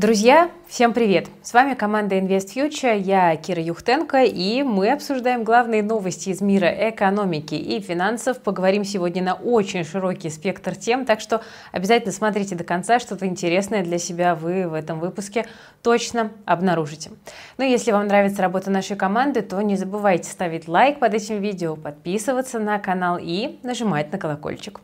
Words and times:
Друзья, 0.00 0.50
всем 0.66 0.94
привет! 0.94 1.28
С 1.42 1.52
вами 1.52 1.74
команда 1.74 2.16
Invest 2.16 2.54
Future, 2.56 2.98
я 2.98 3.36
Кира 3.36 3.60
Юхтенко, 3.60 4.24
и 4.24 4.62
мы 4.62 4.92
обсуждаем 4.92 5.44
главные 5.44 5.82
новости 5.82 6.30
из 6.30 6.40
мира 6.40 6.68
экономики 6.88 7.54
и 7.54 7.82
финансов. 7.82 8.40
Поговорим 8.40 8.82
сегодня 8.84 9.22
на 9.22 9.34
очень 9.34 9.84
широкий 9.84 10.30
спектр 10.30 10.74
тем, 10.74 11.04
так 11.04 11.20
что 11.20 11.42
обязательно 11.70 12.14
смотрите 12.14 12.54
до 12.54 12.64
конца, 12.64 12.98
что-то 12.98 13.26
интересное 13.26 13.84
для 13.84 13.98
себя 13.98 14.34
вы 14.34 14.66
в 14.68 14.72
этом 14.72 15.00
выпуске 15.00 15.44
точно 15.82 16.30
обнаружите. 16.46 17.10
Ну 17.58 17.64
если 17.64 17.92
вам 17.92 18.06
нравится 18.06 18.40
работа 18.40 18.70
нашей 18.70 18.96
команды, 18.96 19.42
то 19.42 19.60
не 19.60 19.76
забывайте 19.76 20.30
ставить 20.30 20.66
лайк 20.66 20.98
под 20.98 21.12
этим 21.12 21.42
видео, 21.42 21.76
подписываться 21.76 22.58
на 22.58 22.78
канал 22.78 23.18
и 23.20 23.58
нажимать 23.62 24.10
на 24.12 24.18
колокольчик. 24.18 24.80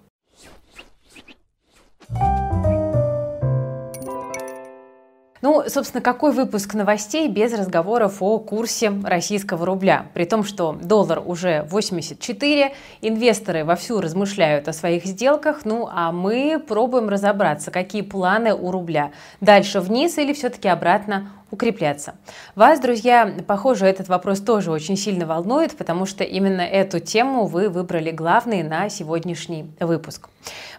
Ну, 5.43 5.63
собственно, 5.69 6.01
какой 6.01 6.33
выпуск 6.33 6.75
новостей 6.75 7.29
без 7.29 7.53
разговоров 7.53 8.17
о 8.21 8.39
курсе 8.39 8.93
российского 9.05 9.67
рубля? 9.67 10.07
При 10.15 10.25
том, 10.25 10.45
что 10.45 10.73
доллар 10.73 11.23
уже 11.25 11.67
84, 11.71 12.73
инвесторы 13.03 13.65
вовсю 13.65 14.01
размышляют 14.01 14.69
о 14.69 14.73
своих 14.73 15.05
сделках, 15.05 15.65
ну 15.65 15.89
а 15.93 16.13
мы 16.13 16.59
пробуем 16.59 17.09
разобраться, 17.09 17.71
какие 17.71 18.03
планы 18.03 18.55
у 18.55 18.71
рубля. 18.71 19.13
Дальше 19.41 19.81
вниз 19.81 20.17
или 20.19 20.33
все-таки 20.33 20.69
обратно 20.69 21.31
укрепляться. 21.51 22.17
Вас, 22.55 22.81
друзья, 22.81 23.33
похоже, 23.47 23.87
этот 23.87 24.09
вопрос 24.09 24.41
тоже 24.41 24.71
очень 24.71 24.97
сильно 24.97 25.27
волнует, 25.27 25.77
потому 25.77 26.05
что 26.07 26.25
именно 26.25 26.61
эту 26.61 26.99
тему 26.99 27.47
вы 27.47 27.69
выбрали 27.69 28.11
главной 28.11 28.63
на 28.63 28.89
сегодняшний 28.89 29.67
выпуск. 29.79 30.29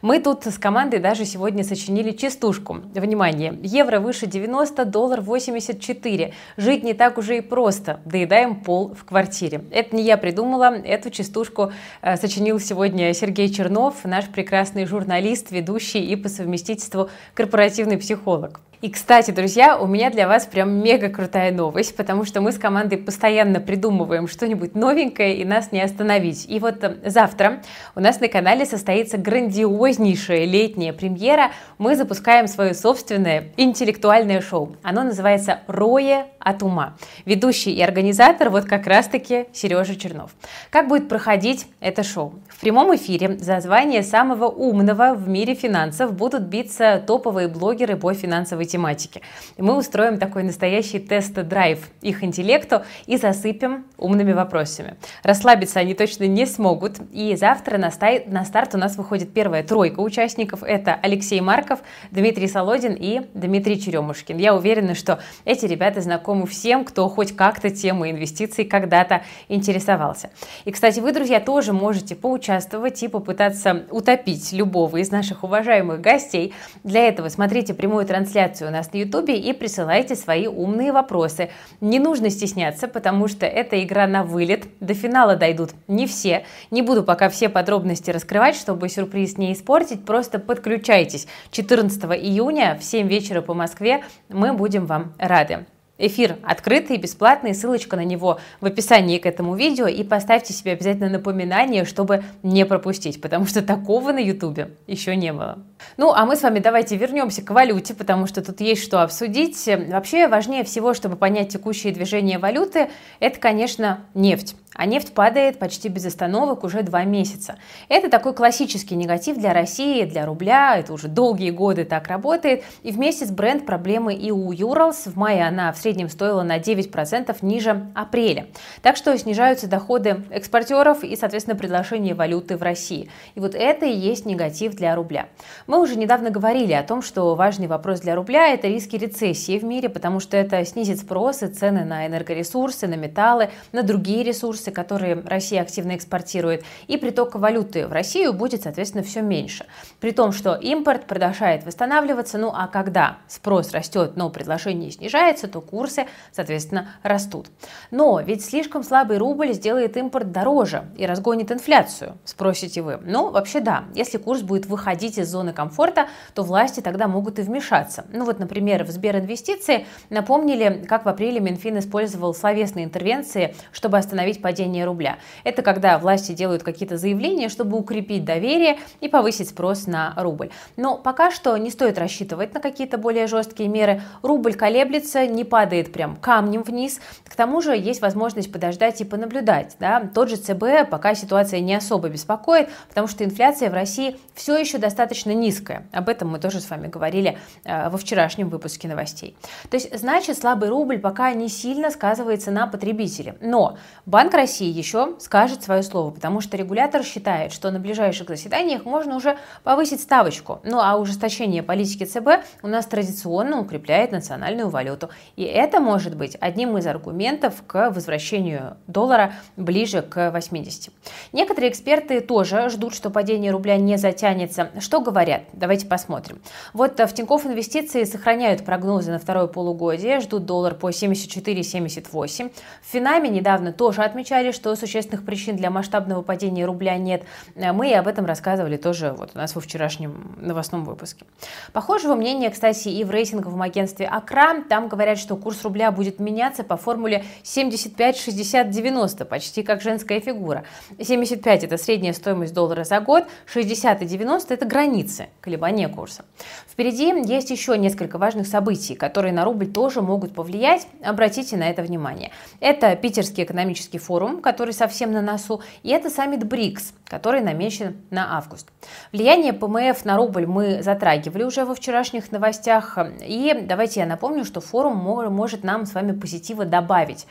Мы 0.01 0.19
тут 0.19 0.45
с 0.45 0.57
командой 0.57 0.99
даже 0.99 1.25
сегодня 1.25 1.63
сочинили 1.63 2.11
частушку. 2.11 2.81
Внимание, 2.93 3.57
евро 3.63 3.99
выше 3.99 4.27
90, 4.27 4.85
доллар 4.85 5.21
84. 5.21 6.33
Жить 6.57 6.83
не 6.83 6.93
так 6.93 7.17
уже 7.17 7.37
и 7.37 7.41
просто. 7.41 7.99
Доедаем 8.05 8.55
пол 8.55 8.93
в 8.93 9.05
квартире. 9.05 9.61
Это 9.71 9.95
не 9.95 10.03
я 10.03 10.17
придумала, 10.17 10.75
эту 10.75 11.09
частушку 11.09 11.71
э, 12.01 12.17
сочинил 12.17 12.59
сегодня 12.59 13.13
Сергей 13.13 13.49
Чернов, 13.49 14.03
наш 14.03 14.25
прекрасный 14.27 14.85
журналист, 14.85 15.51
ведущий 15.51 16.03
и 16.05 16.15
по 16.15 16.29
совместительству 16.29 17.09
корпоративный 17.33 17.97
психолог. 17.97 18.61
И, 18.79 18.91
кстати, 18.91 19.31
друзья, 19.31 19.75
у 19.75 19.87
меня 19.87 20.11
для 20.11 20.27
вас 20.27 20.45
прям 20.45 20.83
мега 20.83 21.09
крутая 21.09 21.51
новость, 21.51 21.95
потому 21.95 22.25
что 22.25 22.41
мы 22.41 22.51
с 22.51 22.59
командой 22.59 22.99
постоянно 22.99 23.59
придумываем 23.59 24.27
что-нибудь 24.27 24.75
новенькое 24.75 25.35
и 25.37 25.45
нас 25.45 25.71
не 25.71 25.81
остановить. 25.81 26.45
И 26.47 26.59
вот 26.59 26.83
э, 26.83 26.97
завтра 27.03 27.63
у 27.95 28.01
нас 28.01 28.19
на 28.19 28.27
канале 28.27 28.67
состоится 28.67 29.17
грандиознейшая 29.17 30.45
летняя 30.45 30.93
премьера. 30.93 31.49
Мы 31.79 31.95
запускаем 31.95 32.47
свое 32.47 32.75
собственное 32.75 33.45
интеллектуальное 33.57 34.41
шоу. 34.41 34.75
Оно 34.83 35.01
называется 35.01 35.61
«Рое 35.65 36.27
от 36.37 36.61
ума». 36.61 36.97
Ведущий 37.25 37.71
и 37.71 37.81
организатор 37.81 38.51
вот 38.51 38.65
как 38.65 38.85
раз-таки 38.85 39.47
Сережа 39.53 39.95
Чернов. 39.95 40.35
Как 40.69 40.87
будет 40.87 41.09
проходить 41.09 41.65
это 41.79 42.03
шоу? 42.03 42.35
В 42.47 42.61
прямом 42.61 42.95
эфире 42.95 43.39
за 43.39 43.59
звание 43.59 44.03
самого 44.03 44.45
умного 44.45 45.15
в 45.15 45.27
мире 45.27 45.55
финансов 45.55 46.13
будут 46.13 46.43
биться 46.43 47.03
топовые 47.07 47.47
блогеры 47.47 47.97
по 47.97 48.13
финансовой 48.13 48.66
тематике. 48.67 49.21
Мы 49.57 49.75
устроим 49.75 50.19
такой 50.19 50.43
настоящий 50.43 50.99
тест-драйв 50.99 51.89
их 52.01 52.23
интеллекту 52.23 52.83
и 53.05 53.17
засыпем 53.17 53.85
умными 53.97 54.33
вопросами. 54.33 54.95
Расслабиться 55.23 55.79
они 55.79 55.93
точно 55.93 56.25
не 56.25 56.45
смогут. 56.45 56.97
И 57.11 57.35
завтра 57.35 57.77
на, 57.77 57.91
стай, 57.91 58.23
на 58.27 58.45
старт 58.45 58.75
у 58.75 58.77
нас 58.77 58.97
выходит 58.97 59.33
первая 59.33 59.63
тройка 59.63 59.99
участников. 60.01 60.63
Это 60.63 60.97
Алексей 61.01 61.41
Марков, 61.41 61.79
Дмитрий 62.11 62.47
Солодин 62.47 62.93
и 62.93 63.21
Дмитрий 63.33 63.79
Черемушкин. 63.79 64.37
Я 64.37 64.55
уверена, 64.55 64.95
что 64.95 65.19
эти 65.45 65.65
ребята 65.65 66.01
знакомы 66.01 66.45
всем, 66.47 66.85
кто 66.85 67.07
хоть 67.09 67.35
как-то 67.35 67.69
темой 67.69 68.11
инвестиций 68.11 68.65
когда-то 68.65 69.23
интересовался. 69.47 70.29
И, 70.65 70.71
кстати, 70.71 70.99
вы, 70.99 71.13
друзья, 71.13 71.39
тоже 71.39 71.73
можете 71.73 72.15
поучаствовать 72.15 73.01
и 73.03 73.07
попытаться 73.07 73.85
утопить 73.89 74.51
любого 74.51 74.97
из 74.97 75.11
наших 75.11 75.43
уважаемых 75.43 76.01
гостей. 76.01 76.53
Для 76.83 77.07
этого 77.07 77.29
смотрите 77.29 77.73
прямую 77.73 78.05
трансляцию 78.05 78.56
трансляцию 78.57 78.69
у 78.69 78.71
нас 78.71 78.93
на 78.93 78.97
YouTube 78.97 79.29
и 79.29 79.53
присылайте 79.53 80.15
свои 80.15 80.47
умные 80.47 80.91
вопросы. 80.91 81.49
Не 81.81 81.99
нужно 81.99 82.29
стесняться, 82.29 82.87
потому 82.87 83.27
что 83.27 83.45
эта 83.45 83.83
игра 83.83 84.07
на 84.07 84.23
вылет. 84.23 84.65
До 84.79 84.93
финала 84.93 85.35
дойдут 85.35 85.71
не 85.87 86.07
все. 86.07 86.45
Не 86.71 86.81
буду 86.81 87.03
пока 87.03 87.29
все 87.29 87.49
подробности 87.49 88.11
раскрывать, 88.11 88.55
чтобы 88.55 88.89
сюрприз 88.89 89.37
не 89.37 89.53
испортить. 89.53 90.05
Просто 90.05 90.39
подключайтесь. 90.39 91.27
14 91.51 92.03
июня 92.03 92.77
в 92.79 92.83
7 92.83 93.07
вечера 93.07 93.41
по 93.41 93.53
Москве 93.53 94.03
мы 94.29 94.53
будем 94.53 94.85
вам 94.85 95.13
рады. 95.17 95.65
Эфир 95.97 96.37
открытый, 96.43 96.97
бесплатный, 96.97 97.55
ссылочка 97.55 97.95
на 97.95 98.03
него 98.03 98.39
в 98.61 98.65
описании 98.65 99.17
к 99.17 99.25
этому 99.25 99.55
видео. 99.55 99.87
И 99.87 100.03
поставьте 100.03 100.53
себе 100.53 100.73
обязательно 100.73 101.09
напоминание, 101.09 101.85
чтобы 101.85 102.23
не 102.43 102.65
пропустить, 102.65 103.19
потому 103.21 103.45
что 103.45 103.61
такого 103.61 104.11
на 104.11 104.19
ютубе 104.19 104.71
еще 104.85 105.15
не 105.15 105.33
было. 105.33 105.59
Ну, 105.97 106.11
а 106.13 106.25
мы 106.25 106.35
с 106.35 106.43
вами 106.43 106.59
давайте 106.59 106.95
вернемся 106.95 107.41
к 107.41 107.49
валюте, 107.49 107.93
потому 107.93 108.27
что 108.27 108.43
тут 108.43 108.61
есть 108.61 108.83
что 108.83 109.01
обсудить. 109.01 109.67
Вообще, 109.89 110.27
важнее 110.27 110.63
всего, 110.63 110.93
чтобы 110.93 111.15
понять 111.15 111.49
текущие 111.49 111.93
движения 111.93 112.39
валюты, 112.39 112.89
это, 113.19 113.39
конечно, 113.39 114.05
нефть 114.13 114.55
а 114.77 114.85
нефть 114.85 115.13
падает 115.13 115.59
почти 115.59 115.89
без 115.89 116.05
остановок 116.05 116.63
уже 116.63 116.83
два 116.83 117.03
месяца. 117.03 117.57
Это 117.89 118.09
такой 118.09 118.33
классический 118.33 118.95
негатив 118.95 119.37
для 119.37 119.53
России, 119.53 120.05
для 120.05 120.25
рубля, 120.25 120.77
это 120.77 120.93
уже 120.93 121.07
долгие 121.07 121.49
годы 121.49 121.83
так 121.83 122.07
работает, 122.07 122.63
и 122.83 122.91
вместе 122.91 123.25
с 123.25 123.31
бренд 123.31 123.65
проблемы 123.65 124.13
и 124.13 124.31
у 124.31 124.51
Юралс, 124.51 125.07
в 125.07 125.17
мае 125.17 125.45
она 125.45 125.73
в 125.73 125.77
среднем 125.77 126.09
стоила 126.09 126.43
на 126.43 126.59
9% 126.59 127.35
ниже 127.41 127.87
апреля. 127.95 128.47
Так 128.81 128.95
что 128.95 129.17
снижаются 129.17 129.67
доходы 129.67 130.23
экспортеров 130.29 131.03
и, 131.03 131.15
соответственно, 131.15 131.57
предложение 131.57 132.13
валюты 132.13 132.55
в 132.57 132.61
России. 132.61 133.09
И 133.35 133.39
вот 133.39 133.55
это 133.55 133.85
и 133.85 133.93
есть 133.93 134.25
негатив 134.25 134.75
для 134.75 134.95
рубля. 134.95 135.27
Мы 135.65 135.81
уже 135.81 135.95
недавно 135.95 136.29
говорили 136.29 136.73
о 136.73 136.83
том, 136.83 137.01
что 137.01 137.33
важный 137.35 137.67
вопрос 137.67 138.01
для 138.01 138.15
рубля– 138.15 138.47
это 138.53 138.67
риски 138.67 138.95
рецессии 138.95 139.57
в 139.57 139.63
мире, 139.63 139.89
потому 139.89 140.19
что 140.19 140.37
это 140.37 140.63
снизит 140.65 140.99
спрос 140.99 141.43
и 141.43 141.47
цены 141.47 141.83
на 141.83 142.05
энергоресурсы, 142.05 142.87
на 142.87 142.95
металлы, 142.95 143.49
на 143.71 143.83
другие 143.83 144.23
ресурсы, 144.23 144.66
ресурсы, 144.67 144.71
которые 144.71 145.23
Россия 145.25 145.61
активно 145.61 145.95
экспортирует, 145.95 146.63
и 146.87 146.97
приток 146.97 147.35
валюты 147.35 147.87
в 147.87 147.91
Россию 147.91 148.33
будет, 148.33 148.63
соответственно, 148.63 149.03
все 149.03 149.21
меньше. 149.21 149.65
При 149.99 150.11
том, 150.11 150.31
что 150.31 150.55
импорт 150.55 151.05
продолжает 151.05 151.65
восстанавливаться, 151.65 152.37
ну 152.37 152.51
а 152.53 152.67
когда 152.67 153.17
спрос 153.27 153.71
растет, 153.71 154.13
но 154.15 154.29
предложение 154.29 154.91
снижается, 154.91 155.47
то 155.47 155.61
курсы, 155.61 156.05
соответственно, 156.31 156.87
растут. 157.03 157.47
Но 157.91 158.19
ведь 158.21 158.43
слишком 158.43 158.83
слабый 158.83 159.17
рубль 159.17 159.53
сделает 159.53 159.97
импорт 159.97 160.31
дороже 160.31 160.83
и 160.97 161.05
разгонит 161.05 161.51
инфляцию, 161.51 162.17
спросите 162.25 162.81
вы. 162.81 162.99
Ну, 163.03 163.31
вообще 163.31 163.59
да, 163.59 163.85
если 163.95 164.17
курс 164.17 164.41
будет 164.41 164.65
выходить 164.65 165.17
из 165.17 165.29
зоны 165.29 165.53
комфорта, 165.53 166.07
то 166.33 166.43
власти 166.43 166.81
тогда 166.81 167.07
могут 167.07 167.39
и 167.39 167.41
вмешаться. 167.41 168.05
Ну 168.11 168.25
вот, 168.25 168.39
например, 168.39 168.83
в 168.83 168.89
Сберинвестиции 168.89 169.85
напомнили, 170.09 170.85
как 170.87 171.05
в 171.05 171.09
апреле 171.09 171.39
Минфин 171.39 171.79
использовал 171.79 172.33
словесные 172.33 172.85
интервенции, 172.85 173.55
чтобы 173.71 173.97
остановить 173.97 174.41
падение 174.41 174.56
падение 174.57 174.85
рубля. 174.85 175.17
Это 175.43 175.61
когда 175.61 175.99
власти 175.99 176.31
делают 176.31 176.63
какие-то 176.63 176.97
заявления, 176.97 177.47
чтобы 177.47 177.77
укрепить 177.77 178.25
доверие 178.25 178.79
и 179.01 179.07
повысить 179.07 179.49
спрос 179.49 179.85
на 179.85 180.13
рубль. 180.17 180.49
Но 180.77 180.97
пока 180.97 181.29
что 181.29 181.55
не 181.57 181.69
стоит 181.69 181.99
рассчитывать 181.99 182.55
на 182.55 182.59
какие-то 182.59 182.97
более 182.97 183.27
жесткие 183.27 183.69
меры. 183.69 184.01
Рубль 184.23 184.55
колеблется, 184.55 185.27
не 185.27 185.43
падает 185.43 185.93
прям 185.93 186.15
камнем 186.15 186.63
вниз. 186.63 186.99
К 187.25 187.35
тому 187.35 187.61
же 187.61 187.77
есть 187.77 188.01
возможность 188.01 188.51
подождать 188.51 188.99
и 188.99 189.05
понаблюдать. 189.05 189.75
Да? 189.79 190.09
Тот 190.13 190.29
же 190.29 190.37
ЦБ 190.37 190.89
пока 190.89 191.13
ситуация 191.13 191.59
не 191.59 191.75
особо 191.75 192.09
беспокоит, 192.09 192.69
потому 192.89 193.07
что 193.07 193.23
инфляция 193.23 193.69
в 193.69 193.73
России 193.73 194.17
все 194.33 194.57
еще 194.57 194.79
достаточно 194.79 195.31
низкая. 195.35 195.85
Об 195.91 196.09
этом 196.09 196.29
мы 196.29 196.39
тоже 196.39 196.61
с 196.61 196.69
вами 196.69 196.87
говорили 196.87 197.37
э, 197.63 197.89
во 197.89 197.97
вчерашнем 197.97 198.49
выпуске 198.49 198.87
новостей. 198.87 199.37
То 199.69 199.77
есть, 199.77 199.95
значит, 199.95 200.37
слабый 200.39 200.69
рубль 200.69 200.97
пока 200.97 201.31
не 201.33 201.47
сильно 201.47 201.91
сказывается 201.91 202.49
на 202.49 202.65
потребителе. 202.65 203.35
Но 203.39 203.77
Банк 204.05 204.33
России 204.33 204.46
России 204.47 204.71
еще 204.71 205.15
скажет 205.19 205.61
свое 205.61 205.83
слово, 205.83 206.09
потому 206.09 206.39
что 206.39 206.55
регулятор 206.55 207.03
считает, 207.03 207.51
что 207.51 207.69
на 207.69 207.79
ближайших 207.79 208.29
заседаниях 208.29 208.85
можно 208.85 209.17
уже 209.17 209.37
повысить 209.65 209.99
ставочку. 209.99 210.61
Ну 210.63 210.79
а 210.79 210.95
ужесточение 210.95 211.63
политики 211.63 212.05
ЦБ 212.05 212.45
у 212.63 212.67
нас 212.67 212.85
традиционно 212.85 213.59
укрепляет 213.59 214.13
национальную 214.13 214.69
валюту. 214.69 215.09
И 215.35 215.43
это 215.43 215.81
может 215.81 216.15
быть 216.15 216.37
одним 216.39 216.77
из 216.77 216.87
аргументов 216.87 217.61
к 217.67 217.89
возвращению 217.89 218.77
доллара 218.87 219.33
ближе 219.57 220.01
к 220.01 220.31
80. 220.31 220.93
Некоторые 221.33 221.69
эксперты 221.69 222.21
тоже 222.21 222.69
ждут, 222.69 222.95
что 222.95 223.09
падение 223.09 223.51
рубля 223.51 223.75
не 223.75 223.97
затянется. 223.97 224.71
Что 224.79 225.01
говорят? 225.01 225.41
Давайте 225.51 225.87
посмотрим. 225.87 226.39
Вот 226.71 226.97
в 226.97 227.13
Тинькофф 227.13 227.47
Инвестиции 227.47 228.05
сохраняют 228.05 228.63
прогнозы 228.63 229.11
на 229.11 229.19
второе 229.19 229.47
полугодие, 229.47 230.21
ждут 230.21 230.45
доллар 230.45 230.73
по 230.73 230.89
74-78. 230.89 232.53
В 232.81 232.91
Финаме 232.93 233.27
недавно 233.27 233.73
тоже 233.73 234.03
отмечали 234.03 234.36
отмечали, 234.37 234.51
что 234.51 234.75
существенных 234.75 235.25
причин 235.25 235.55
для 235.55 235.69
масштабного 235.69 236.21
падения 236.21 236.65
рубля 236.65 236.97
нет. 236.97 237.23
Мы 237.55 237.93
об 237.93 238.07
этом 238.07 238.25
рассказывали 238.25 238.77
тоже 238.77 239.13
вот 239.17 239.31
у 239.33 239.37
нас 239.37 239.55
во 239.55 239.61
вчерашнем 239.61 240.35
новостном 240.39 240.85
выпуске. 240.85 241.25
Похожего 241.73 242.15
мнения, 242.15 242.49
кстати, 242.49 242.89
и 242.89 243.03
в 243.03 243.11
рейтинговом 243.11 243.61
агентстве 243.61 244.07
Акра. 244.07 244.63
Там 244.69 244.87
говорят, 244.87 245.17
что 245.17 245.35
курс 245.35 245.63
рубля 245.63 245.91
будет 245.91 246.19
меняться 246.19 246.63
по 246.63 246.77
формуле 246.77 247.25
75-60-90, 247.43 249.25
почти 249.25 249.63
как 249.63 249.81
женская 249.81 250.19
фигура. 250.19 250.63
75– 251.01 251.63
это 251.65 251.77
средняя 251.77 252.13
стоимость 252.13 252.53
доллара 252.53 252.83
за 252.83 252.99
год, 252.99 253.25
60 253.45 254.01
и 254.01 254.05
90– 254.05 254.53
это 254.55 254.65
границы 254.65 255.27
колебания 255.41 255.89
курса. 255.89 256.25
Впереди 256.69 257.07
есть 257.27 257.49
еще 257.49 257.77
несколько 257.77 258.17
важных 258.17 258.47
событий, 258.47 258.95
которые 258.95 259.33
на 259.33 259.43
рубль 259.43 259.67
тоже 259.67 260.01
могут 260.01 260.33
повлиять. 260.33 260.87
Обратите 261.03 261.57
на 261.57 261.69
это 261.69 261.81
внимание. 261.81 262.31
Это 262.59 262.95
Питерский 262.95 263.43
экономический 263.43 263.97
форум, 263.97 264.26
который 264.41 264.73
совсем 264.73 265.11
на 265.11 265.21
носу, 265.21 265.61
и 265.83 265.89
это 265.89 266.09
саммит 266.09 266.43
БРИКС, 266.43 266.93
который 267.05 267.41
намечен 267.41 267.97
на 268.11 268.37
август. 268.37 268.67
Влияние 269.11 269.53
ПМФ 269.53 270.05
на 270.05 270.17
рубль 270.17 270.45
мы 270.45 270.83
затрагивали 270.83 271.43
уже 271.43 271.65
во 271.65 271.73
вчерашних 271.73 272.31
новостях. 272.31 272.97
И 273.21 273.57
давайте 273.63 274.01
я 274.01 274.05
напомню, 274.05 274.45
что 274.45 274.61
форум 274.61 274.97
может 274.97 275.63
нам 275.63 275.85
с 275.85 275.93
вами 275.93 276.11
позитива 276.11 276.65
добавить. 276.65 277.27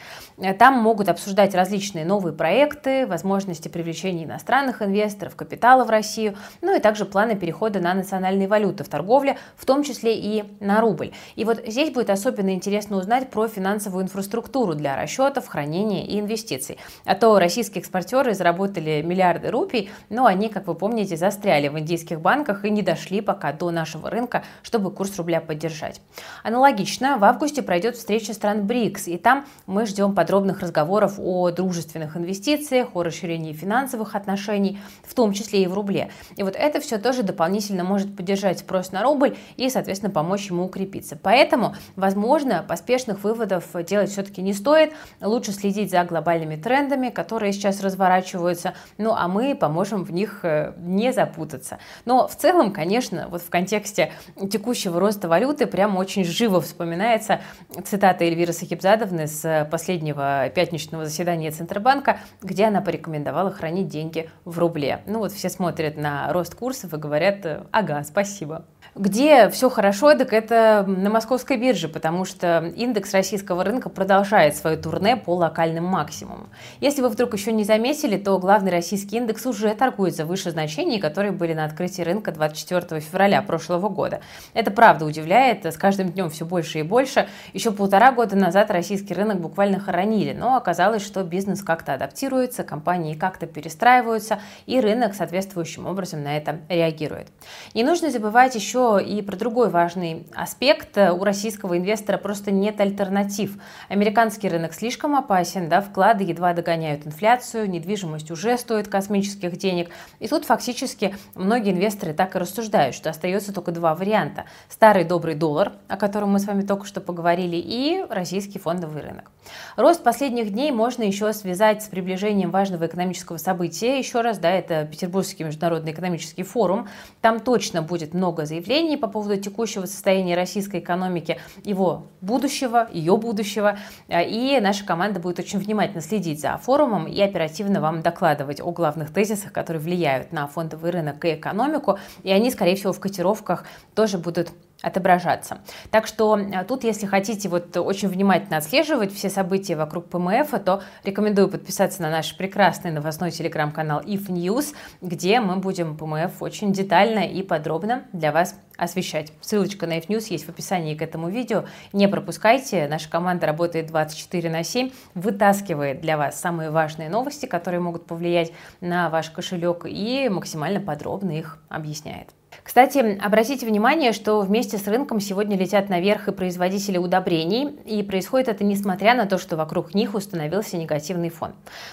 Там 0.58 0.74
могут 0.78 1.08
обсуждать 1.08 1.54
различные 1.54 2.04
новые 2.04 2.32
проекты, 2.32 3.06
возможности 3.06 3.68
привлечения 3.68 4.24
иностранных 4.24 4.82
инвесторов, 4.82 5.36
капитала 5.36 5.84
в 5.84 5.90
Россию, 5.90 6.36
ну 6.62 6.74
и 6.76 6.80
также 6.80 7.04
планы 7.04 7.36
перехода 7.36 7.80
на 7.80 7.94
национальные 7.94 8.48
валюты 8.48 8.84
в 8.84 8.88
торговле, 8.88 9.38
в 9.56 9.66
том 9.66 9.82
числе 9.82 10.16
и 10.16 10.44
на 10.60 10.80
рубль. 10.80 11.12
И 11.34 11.44
вот 11.44 11.62
здесь 11.66 11.90
будет 11.90 12.10
особенно 12.10 12.50
интересно 12.50 12.96
узнать 12.96 13.30
про 13.30 13.48
финансовую 13.48 14.04
инфраструктуру 14.04 14.74
для 14.74 14.96
расчетов, 14.96 15.48
хранения 15.48 16.04
и 16.04 16.18
инвестиций. 16.18 16.75
А 17.04 17.14
то 17.14 17.38
российские 17.38 17.80
экспортеры 17.80 18.34
заработали 18.34 19.02
миллиарды 19.02 19.50
рупий, 19.50 19.90
но 20.08 20.26
они, 20.26 20.48
как 20.48 20.66
вы 20.66 20.74
помните, 20.74 21.16
застряли 21.16 21.68
в 21.68 21.78
индийских 21.78 22.20
банках 22.20 22.64
и 22.64 22.70
не 22.70 22.82
дошли 22.82 23.20
пока 23.20 23.52
до 23.52 23.70
нашего 23.70 24.10
рынка, 24.10 24.44
чтобы 24.62 24.90
курс 24.90 25.16
рубля 25.16 25.40
поддержать. 25.40 26.00
Аналогично, 26.42 27.18
в 27.18 27.24
августе 27.24 27.62
пройдет 27.62 27.96
встреча 27.96 28.32
стран 28.34 28.66
БРИКС, 28.66 29.08
и 29.08 29.16
там 29.16 29.46
мы 29.66 29.86
ждем 29.86 30.14
подробных 30.14 30.60
разговоров 30.60 31.14
о 31.18 31.50
дружественных 31.50 32.16
инвестициях, 32.16 32.88
о 32.94 33.02
расширении 33.02 33.52
финансовых 33.52 34.14
отношений, 34.14 34.78
в 35.02 35.14
том 35.14 35.32
числе 35.32 35.62
и 35.62 35.66
в 35.66 35.74
рубле. 35.74 36.10
И 36.36 36.42
вот 36.42 36.54
это 36.56 36.80
все 36.80 36.98
тоже 36.98 37.22
дополнительно 37.22 37.84
может 37.84 38.16
поддержать 38.16 38.60
спрос 38.60 38.92
на 38.92 39.02
рубль 39.02 39.36
и, 39.56 39.68
соответственно, 39.70 40.12
помочь 40.12 40.50
ему 40.50 40.64
укрепиться. 40.64 41.18
Поэтому, 41.20 41.74
возможно, 41.96 42.64
поспешных 42.66 43.24
выводов 43.24 43.64
делать 43.86 44.10
все-таки 44.10 44.42
не 44.42 44.52
стоит. 44.52 44.92
Лучше 45.20 45.52
следить 45.52 45.90
за 45.90 46.04
глобальными 46.04 46.56
трендами, 46.66 47.10
которые 47.10 47.52
сейчас 47.52 47.80
разворачиваются, 47.80 48.74
ну 48.98 49.12
а 49.12 49.28
мы 49.28 49.54
поможем 49.54 50.02
в 50.02 50.10
них 50.10 50.40
э, 50.42 50.72
не 50.78 51.12
запутаться. 51.12 51.78
Но 52.04 52.26
в 52.26 52.34
целом, 52.34 52.72
конечно, 52.72 53.28
вот 53.30 53.42
в 53.42 53.50
контексте 53.50 54.10
текущего 54.50 54.98
роста 54.98 55.28
валюты 55.28 55.68
прямо 55.68 55.98
очень 55.98 56.24
живо 56.24 56.60
вспоминается 56.60 57.40
цитата 57.84 58.24
Эльвиры 58.24 58.52
Сахибзадовны 58.52 59.28
с 59.28 59.68
последнего 59.70 60.48
пятничного 60.48 61.04
заседания 61.04 61.52
Центробанка, 61.52 62.18
где 62.42 62.64
она 62.64 62.80
порекомендовала 62.80 63.52
хранить 63.52 63.86
деньги 63.86 64.28
в 64.44 64.58
рубле. 64.58 65.02
Ну 65.06 65.20
вот 65.20 65.30
все 65.30 65.48
смотрят 65.48 65.96
на 65.96 66.32
рост 66.32 66.56
курсов 66.56 66.92
и 66.94 66.96
говорят, 66.96 67.46
ага, 67.70 68.02
спасибо. 68.02 68.64
Где 68.98 69.50
все 69.50 69.68
хорошо, 69.68 70.14
так 70.14 70.32
это 70.32 70.82
на 70.88 71.10
московской 71.10 71.58
бирже, 71.58 71.86
потому 71.86 72.24
что 72.24 72.72
индекс 72.74 73.12
российского 73.12 73.62
рынка 73.62 73.90
продолжает 73.90 74.56
свое 74.56 74.78
турне 74.78 75.18
по 75.18 75.34
локальным 75.34 75.84
максимумам. 75.84 76.48
Если 76.80 77.02
вы 77.02 77.10
вдруг 77.10 77.34
еще 77.34 77.52
не 77.52 77.64
заметили, 77.64 78.16
то 78.16 78.38
главный 78.38 78.70
российский 78.70 79.18
индекс 79.18 79.44
уже 79.44 79.74
торгуется 79.74 80.24
выше 80.24 80.50
значений, 80.50 80.98
которые 80.98 81.32
были 81.32 81.52
на 81.52 81.66
открытии 81.66 82.00
рынка 82.00 82.32
24 82.32 83.02
февраля 83.02 83.42
прошлого 83.42 83.90
года. 83.90 84.20
Это 84.54 84.70
правда 84.70 85.04
удивляет, 85.04 85.66
с 85.66 85.76
каждым 85.76 86.08
днем 86.08 86.30
все 86.30 86.46
больше 86.46 86.78
и 86.78 86.82
больше. 86.82 87.28
Еще 87.52 87.72
полтора 87.72 88.12
года 88.12 88.34
назад 88.34 88.70
российский 88.70 89.12
рынок 89.12 89.40
буквально 89.40 89.78
хоронили, 89.78 90.32
но 90.32 90.56
оказалось, 90.56 91.04
что 91.04 91.22
бизнес 91.22 91.62
как-то 91.62 91.92
адаптируется, 91.92 92.64
компании 92.64 93.12
как-то 93.12 93.46
перестраиваются, 93.46 94.38
и 94.64 94.80
рынок 94.80 95.14
соответствующим 95.14 95.84
образом 95.84 96.22
на 96.22 96.38
это 96.38 96.60
реагирует. 96.70 97.26
Не 97.74 97.84
нужно 97.84 98.10
забывать 98.10 98.54
еще 98.54 98.85
и 98.98 99.20
про 99.22 99.36
другой 99.36 99.68
важный 99.68 100.26
аспект. 100.34 100.96
У 100.96 101.24
российского 101.24 101.76
инвестора 101.76 102.18
просто 102.18 102.50
нет 102.50 102.80
альтернатив. 102.80 103.58
Американский 103.88 104.48
рынок 104.48 104.72
слишком 104.72 105.16
опасен, 105.16 105.68
да, 105.68 105.80
вклады 105.80 106.22
едва 106.24 106.52
догоняют 106.52 107.06
инфляцию, 107.06 107.68
недвижимость 107.68 108.30
уже 108.30 108.56
стоит 108.56 108.86
космических 108.86 109.56
денег. 109.56 109.90
И 110.20 110.28
тут 110.28 110.44
фактически 110.44 111.16
многие 111.34 111.72
инвесторы 111.72 112.12
так 112.14 112.36
и 112.36 112.38
рассуждают, 112.38 112.94
что 112.94 113.10
остается 113.10 113.52
только 113.52 113.72
два 113.72 113.94
варианта. 113.94 114.44
Старый 114.68 115.04
добрый 115.04 115.34
доллар, 115.34 115.72
о 115.88 115.96
котором 115.96 116.30
мы 116.30 116.38
с 116.38 116.46
вами 116.46 116.62
только 116.62 116.86
что 116.86 117.00
поговорили, 117.00 117.56
и 117.56 118.04
российский 118.08 118.58
фондовый 118.58 119.02
рынок. 119.02 119.32
Рост 119.76 120.04
последних 120.04 120.52
дней 120.52 120.70
можно 120.70 121.02
еще 121.02 121.32
связать 121.32 121.82
с 121.82 121.88
приближением 121.88 122.50
важного 122.50 122.86
экономического 122.86 123.38
события. 123.38 123.98
Еще 123.98 124.20
раз, 124.20 124.38
да, 124.38 124.50
это 124.50 124.84
Петербургский 124.84 125.44
международный 125.44 125.92
экономический 125.92 126.44
форум. 126.44 126.88
Там 127.20 127.40
точно 127.40 127.82
будет 127.82 128.14
много 128.14 128.44
заявлений 128.46 128.75
впечатлений 128.76 128.96
по 128.96 129.08
поводу 129.08 129.36
текущего 129.36 129.86
состояния 129.86 130.36
российской 130.36 130.80
экономики, 130.80 131.38
его 131.64 132.08
будущего, 132.20 132.88
ее 132.92 133.16
будущего. 133.16 133.78
А, 134.08 134.22
и 134.22 134.60
наша 134.60 134.84
команда 134.84 135.18
будет 135.18 135.38
очень 135.38 135.58
внимательно 135.58 136.02
следить 136.02 136.40
за 136.40 136.58
форумом 136.58 137.06
и 137.06 137.20
оперативно 137.20 137.80
вам 137.80 138.02
докладывать 138.02 138.60
о 138.60 138.70
главных 138.72 139.12
тезисах, 139.12 139.52
которые 139.52 139.82
влияют 139.82 140.32
на 140.32 140.46
фондовый 140.46 140.90
рынок 140.90 141.24
и 141.24 141.34
экономику. 141.34 141.98
И 142.22 142.30
они, 142.30 142.50
скорее 142.50 142.76
всего, 142.76 142.92
в 142.92 143.00
котировках 143.00 143.64
тоже 143.94 144.18
будут 144.18 144.50
отображаться. 144.86 145.58
Так 145.90 146.06
что 146.06 146.38
э, 146.38 146.64
тут, 146.64 146.84
если 146.84 147.06
хотите 147.06 147.48
вот 147.48 147.76
очень 147.76 148.08
внимательно 148.08 148.58
отслеживать 148.58 149.12
все 149.12 149.28
события 149.28 149.74
вокруг 149.74 150.08
ПМФ, 150.08 150.48
то 150.64 150.82
рекомендую 151.02 151.48
подписаться 151.48 152.02
на 152.02 152.08
наш 152.08 152.36
прекрасный 152.36 152.92
новостной 152.92 153.32
телеграм-канал 153.32 154.00
If 154.02 154.28
News, 154.28 154.76
где 155.00 155.40
мы 155.40 155.56
будем 155.56 155.96
ПМФ 155.96 156.40
очень 156.40 156.72
детально 156.72 157.26
и 157.26 157.42
подробно 157.42 158.04
для 158.12 158.30
вас 158.30 158.54
освещать. 158.76 159.32
Ссылочка 159.40 159.88
на 159.88 159.98
If 159.98 160.06
News 160.06 160.26
есть 160.28 160.46
в 160.46 160.50
описании 160.50 160.94
к 160.94 161.02
этому 161.02 161.30
видео. 161.30 161.64
Не 161.92 162.06
пропускайте, 162.06 162.86
наша 162.86 163.10
команда 163.10 163.46
работает 163.46 163.86
24 163.88 164.50
на 164.50 164.62
7, 164.62 164.92
вытаскивает 165.14 166.00
для 166.00 166.16
вас 166.16 166.38
самые 166.38 166.70
важные 166.70 167.08
новости, 167.08 167.46
которые 167.46 167.80
могут 167.80 168.06
повлиять 168.06 168.52
на 168.80 169.10
ваш 169.10 169.30
кошелек 169.30 169.84
и 169.84 170.28
максимально 170.28 170.78
подробно 170.78 171.32
их 171.32 171.58
объясняет. 171.68 172.28
Кстати, 172.66 173.16
обратите 173.22 173.64
внимание, 173.64 174.10
что 174.10 174.40
вместе 174.40 174.76
с 174.76 174.88
рынком 174.88 175.20
сегодня 175.20 175.56
летят 175.56 175.88
наверх 175.88 176.26
и 176.26 176.32
производители 176.32 176.98
удобрений, 176.98 177.68
и 177.84 178.02
происходит 178.02 178.48
это 178.48 178.64
несмотря 178.64 179.14
на 179.14 179.26
то, 179.26 179.38
что 179.38 179.56
вокруг 179.56 179.94
них 179.94 180.14
установился 180.14 180.76
негативный 180.76 181.28
фон. 181.28 181.52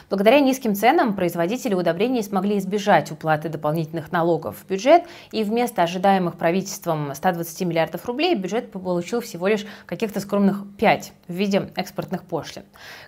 Благодаря 0.09 0.39
низким 0.39 0.73
ценам 0.73 1.13
производители 1.15 1.75
удобрений 1.75 2.23
смогли 2.23 2.57
избежать 2.57 3.11
уплаты 3.11 3.49
дополнительных 3.49 4.11
налогов 4.11 4.57
в 4.57 4.67
бюджет, 4.67 5.03
и 5.31 5.43
вместо 5.43 5.83
ожидаемых 5.83 6.39
правительством 6.39 7.13
120 7.13 7.61
миллиардов 7.67 8.03
рублей 8.07 8.33
бюджет 8.33 8.71
получил 8.71 9.21
всего 9.21 9.47
лишь 9.47 9.67
каких-то 9.85 10.21
скромных 10.21 10.63
5 10.79 11.13
в 11.27 11.33
виде 11.33 11.69
экспортных 11.75 12.23
пошлин. 12.23 12.63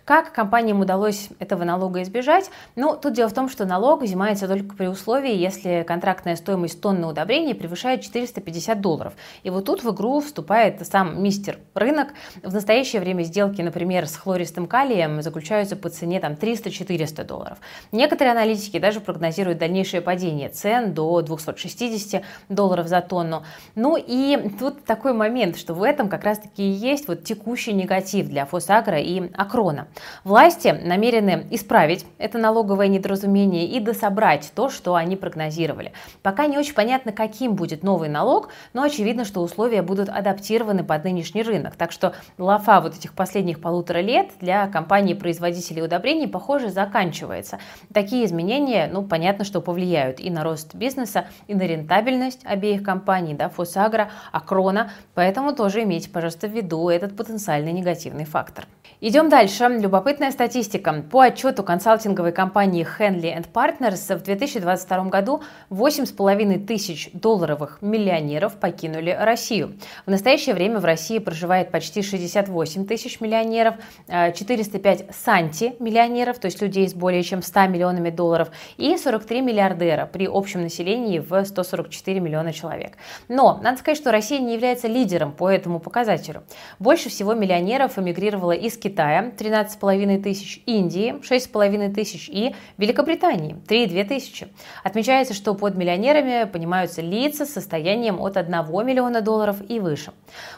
Как 0.06 0.32
компаниям 0.32 0.82
удалось 0.82 1.30
этого 1.40 1.64
налога 1.64 2.04
избежать? 2.04 2.52
Ну, 2.76 2.96
тут 2.96 3.14
дело 3.14 3.28
в 3.28 3.34
том, 3.34 3.50
что 3.50 3.66
налог 3.66 4.04
взимается 4.04 4.48
только 4.48 4.76
при 4.76 4.86
условии, 4.86 5.36
если 5.36 5.84
контрактная 5.88 6.36
стоимость 6.36 6.80
тонны 6.80 7.08
удобрений 7.08 7.55
превышает 7.56 8.02
450 8.02 8.82
долларов. 8.82 9.14
И 9.44 9.50
вот 9.50 9.66
тут 9.66 9.84
в 9.84 9.94
игру 9.94 10.20
вступает 10.20 10.86
сам 10.86 11.24
мистер 11.24 11.60
рынок. 11.74 12.10
В 12.44 12.54
настоящее 12.54 13.02
время 13.02 13.24
сделки, 13.24 13.62
например, 13.62 14.08
с 14.08 14.16
хлористым 14.18 14.68
калием 14.68 15.22
заключаются 15.22 15.76
по 15.76 15.90
цене 15.90 16.20
там 16.20 16.34
300-400 16.34 17.24
долларов. 17.24 17.58
Некоторые 17.92 18.34
аналитики 18.34 18.80
даже 18.80 19.00
прогнозируют 19.00 19.60
дальнейшее 19.60 20.02
падение 20.02 20.50
цен 20.50 20.94
до 20.94 21.22
260 21.22 22.22
долларов 22.50 22.88
за 22.88 23.02
тонну. 23.02 23.44
Ну 23.76 23.96
и 23.98 24.50
тут 24.60 24.84
такой 24.84 25.14
момент, 25.14 25.58
что 25.58 25.74
в 25.74 25.84
этом 25.84 26.10
как 26.10 26.24
раз-таки 26.24 26.66
и 26.66 26.72
есть 26.72 27.08
вот 27.08 27.24
текущий 27.24 27.74
негатив 27.74 28.28
для 28.28 28.46
Фосагро 28.46 29.00
и 29.00 29.32
Акрона. 29.34 29.88
Власти 30.24 30.68
намерены 30.84 31.46
исправить 31.52 32.06
это 32.18 32.38
налоговое 32.38 32.88
недоразумение 32.88 33.68
и 33.68 33.80
дособрать 33.80 34.52
то, 34.56 34.70
что 34.70 34.96
они 34.96 35.16
прогнозировали. 35.16 35.94
Пока 36.24 36.48
не 36.48 36.58
очень 36.58 36.74
понятно, 36.74 37.12
какие 37.12 37.45
каким 37.46 37.56
будет 37.56 37.84
новый 37.84 38.10
налог, 38.10 38.50
но 38.74 38.82
очевидно, 38.82 39.24
что 39.24 39.42
условия 39.42 39.84
будут 39.84 40.10
адаптированы 40.10 40.84
под 40.84 41.04
нынешний 41.04 41.44
рынок. 41.44 41.76
Так 41.76 41.92
что 41.92 42.14
лафа 42.40 42.82
вот 42.82 42.96
этих 42.96 43.14
последних 43.14 43.62
полутора 43.62 44.00
лет 44.00 44.32
для 44.42 44.66
компаний-производителей 44.68 45.84
удобрений, 45.84 46.28
похоже, 46.28 46.70
заканчивается. 46.70 47.60
Такие 47.94 48.26
изменения, 48.26 48.90
ну, 48.92 49.04
понятно, 49.04 49.46
что 49.46 49.62
повлияют 49.62 50.20
и 50.20 50.32
на 50.32 50.44
рост 50.44 50.74
бизнеса, 50.74 51.26
и 51.46 51.54
на 51.54 51.68
рентабельность 51.68 52.42
обеих 52.46 52.82
компаний, 52.82 53.36
да, 53.36 53.50
Фосагро, 53.50 54.10
Акрона, 54.32 54.90
поэтому 55.14 55.54
тоже 55.54 55.84
имейте, 55.84 56.10
пожалуйста, 56.10 56.48
в 56.48 56.52
виду 56.52 56.90
этот 56.90 57.16
потенциальный 57.16 57.74
негативный 57.74 58.26
фактор. 58.26 58.66
Идем 59.02 59.30
дальше. 59.30 59.68
Любопытная 59.68 60.32
статистика. 60.32 61.04
По 61.12 61.26
отчету 61.26 61.64
консалтинговой 61.64 62.32
компании 62.32 62.88
Henley 62.98 63.46
Partners 63.54 64.18
в 64.18 64.24
2022 64.24 65.04
году 65.06 65.44
8,5 65.70 66.66
тысяч 66.66 67.10
долларовых 67.36 67.80
миллионеров 67.82 68.56
покинули 68.56 69.16
Россию. 69.20 69.78
В 70.06 70.10
настоящее 70.10 70.56
время 70.56 70.80
в 70.80 70.86
России 70.86 71.20
проживает 71.20 71.70
почти 71.70 72.02
68 72.02 72.86
тысяч 72.88 73.20
миллионеров, 73.20 73.76
405 74.08 75.02
э, 75.02 75.06
санти-миллионеров, 75.12 76.40
то 76.40 76.46
есть 76.46 76.62
людей 76.62 76.88
с 76.88 76.94
более 76.94 77.24
чем 77.24 77.42
100 77.42 77.68
миллионами 77.68 78.10
долларов, 78.10 78.52
и 78.78 78.96
43 78.98 79.42
миллиардера 79.42 80.06
при 80.06 80.28
общем 80.32 80.62
населении 80.62 81.20
в 81.20 81.44
144 81.44 82.20
миллиона 82.22 82.54
человек. 82.54 82.94
Но 83.28 83.60
надо 83.62 83.80
сказать, 83.80 83.98
что 83.98 84.12
Россия 84.12 84.40
не 84.40 84.54
является 84.54 84.88
лидером 84.88 85.34
по 85.34 85.50
этому 85.50 85.80
показателю. 85.80 86.44
Больше 86.80 87.10
всего 87.10 87.34
миллионеров 87.34 88.00
эмигрировало 88.00 88.54
из 88.54 88.78
Китая 88.78 89.34
13,5 89.38 90.22
тысяч, 90.22 90.62
Индии 90.66 91.16
6,5 91.22 91.94
тысяч 91.94 92.30
и 92.30 92.56
Великобритании 92.78 93.58
3,2 93.68 94.06
тысячи. 94.06 94.48
Отмечается, 94.84 95.34
что 95.34 95.54
под 95.54 95.76
миллионерами 95.76 96.46
понимаются 96.46 97.02
лица 97.26 97.46
с 97.46 97.54
состоянием 97.54 98.22
от 98.22 98.38
1 98.38 98.52
миллиона 98.86 99.22
долларов 99.22 99.58
и 99.68 99.80
выше. 99.80 100.12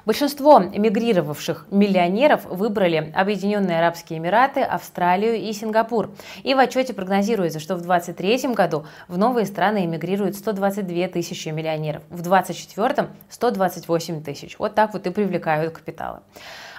Большинство 0.05 0.61
эмигрировавших 0.61 1.67
миллионеров 1.71 2.45
выбрали 2.45 3.11
Объединенные 3.15 3.79
Арабские 3.79 4.19
Эмираты, 4.19 4.61
Австралию 4.61 5.35
и 5.35 5.53
Сингапур. 5.53 6.11
И 6.43 6.53
в 6.53 6.59
отчете 6.59 6.93
прогнозируется, 6.93 7.59
что 7.59 7.75
в 7.75 7.81
2023 7.81 8.53
году 8.53 8.85
в 9.07 9.17
новые 9.17 9.45
страны 9.45 9.85
эмигрируют 9.85 10.35
122 10.35 11.07
тысячи 11.07 11.49
миллионеров, 11.49 12.03
в 12.09 12.21
2024– 12.21 13.09
128 13.29 14.23
тысяч. 14.23 14.59
Вот 14.59 14.75
так 14.75 14.93
вот 14.93 15.07
и 15.07 15.09
привлекают 15.09 15.73
капиталы. 15.73 16.19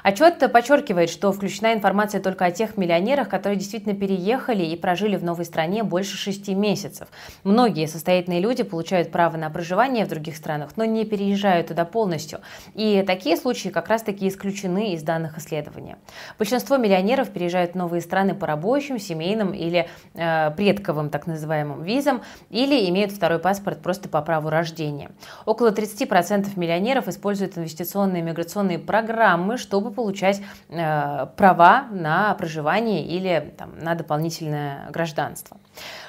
Отчет 0.02 0.38
подчеркивает, 0.52 1.11
что 1.11 1.33
включена 1.33 1.75
информация 1.75 2.21
только 2.21 2.45
о 2.45 2.50
тех 2.50 2.76
миллионерах, 2.76 3.28
которые 3.28 3.59
действительно 3.59 3.95
переехали 3.95 4.64
и 4.64 4.76
прожили 4.76 5.17
в 5.17 5.25
новой 5.25 5.45
стране 5.45 5.83
больше 5.83 6.17
шести 6.17 6.55
месяцев. 6.55 7.09
Многие 7.45 7.87
состоятельные 7.87 8.40
люди 8.40 8.62
получают 8.62 9.11
право 9.11 9.37
на 9.37 9.50
проживание 9.50 10.05
в 10.05 10.09
других 10.09 10.37
странах, 10.37 10.71
но 10.76 10.85
не 10.85 11.05
переезжают 11.05 11.69
туда 11.69 11.85
полностью. 11.85 12.40
И 12.75 13.02
такие 13.07 13.37
случаи 13.37 13.69
как 13.69 13.88
раз-таки 13.88 14.28
исключены 14.28 14.95
из 14.95 15.02
данных 15.02 15.38
исследования. 15.38 15.99
Большинство 16.38 16.76
миллионеров 16.76 17.31
переезжают 17.31 17.73
в 17.73 17.75
новые 17.75 18.00
страны 18.00 18.35
по 18.35 18.47
рабочим, 18.47 18.99
семейным 18.99 19.52
или 19.52 19.88
э, 20.14 20.50
предковым 20.52 21.11
так 21.11 21.26
называемым 21.26 21.83
визам, 21.83 22.23
или 22.50 22.88
имеют 22.88 23.12
второй 23.12 23.38
паспорт 23.38 23.83
просто 23.83 24.09
по 24.09 24.23
праву 24.23 24.49
рождения. 24.50 25.11
Около 25.45 25.71
30% 25.71 26.49
миллионеров 26.57 27.09
используют 27.09 27.59
инвестиционные 27.59 28.23
миграционные 28.23 28.78
программы, 28.78 29.57
чтобы 29.57 29.88
чтобы 29.88 29.95
получать 29.95 30.40
э, 30.68 31.26
права 31.37 31.87
на 31.90 32.35
проживание 32.35 33.04
или 33.04 33.54
там, 33.57 33.78
на 33.78 33.95
дополнительное 33.95 34.90
гражданство. 34.90 35.57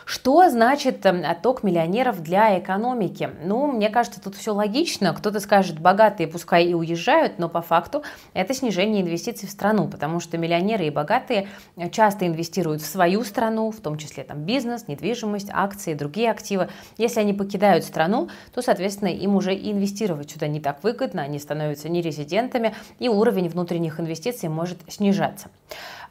Что 0.10 0.50
значит 0.50 1.06
эм, 1.06 1.24
отток 1.24 1.62
миллионеров 1.62 2.24
для 2.24 2.58
экономики? 2.58 3.30
Ну, 3.44 3.72
мне 3.72 3.90
кажется, 3.90 4.20
тут 4.20 4.36
все 4.36 4.56
логично. 4.56 5.14
Кто-то 5.14 5.40
скажет, 5.40 5.80
богатые 5.80 6.28
пускай 6.28 6.66
и 6.66 6.74
уезжают, 6.74 7.38
но 7.38 7.48
по 7.48 7.62
факту 7.62 8.02
это 8.34 8.56
снижение 8.56 9.04
инвестиций 9.04 9.48
в 9.48 9.52
страну, 9.52 9.88
потому 9.88 10.20
что 10.20 10.40
миллионеры 10.40 10.88
и 10.88 10.90
богатые 10.90 11.48
часто 11.92 12.26
инвестируют 12.26 12.82
в 12.82 12.88
свою 12.88 13.24
страну, 13.24 13.70
в 13.70 13.82
том 13.82 14.00
числе 14.00 14.24
там 14.24 14.40
бизнес, 14.40 14.88
недвижимость, 14.88 15.50
акции, 15.54 15.94
другие 15.94 16.32
активы. 16.32 16.70
Если 16.98 17.20
они 17.20 17.34
покидают 17.34 17.86
страну, 17.86 18.30
то, 18.52 18.64
соответственно, 18.64 19.10
им 19.10 19.36
уже 19.36 19.54
инвестировать 19.54 20.32
сюда 20.32 20.48
не 20.48 20.60
так 20.60 20.84
выгодно, 20.84 21.22
они 21.22 21.38
становятся 21.38 21.88
нерезидентами, 21.88 22.74
и 22.98 23.10
уровень 23.10 23.48
внутренних 23.48 24.00
инвестиций 24.00 24.50
может 24.50 24.80
снижаться. 24.88 25.50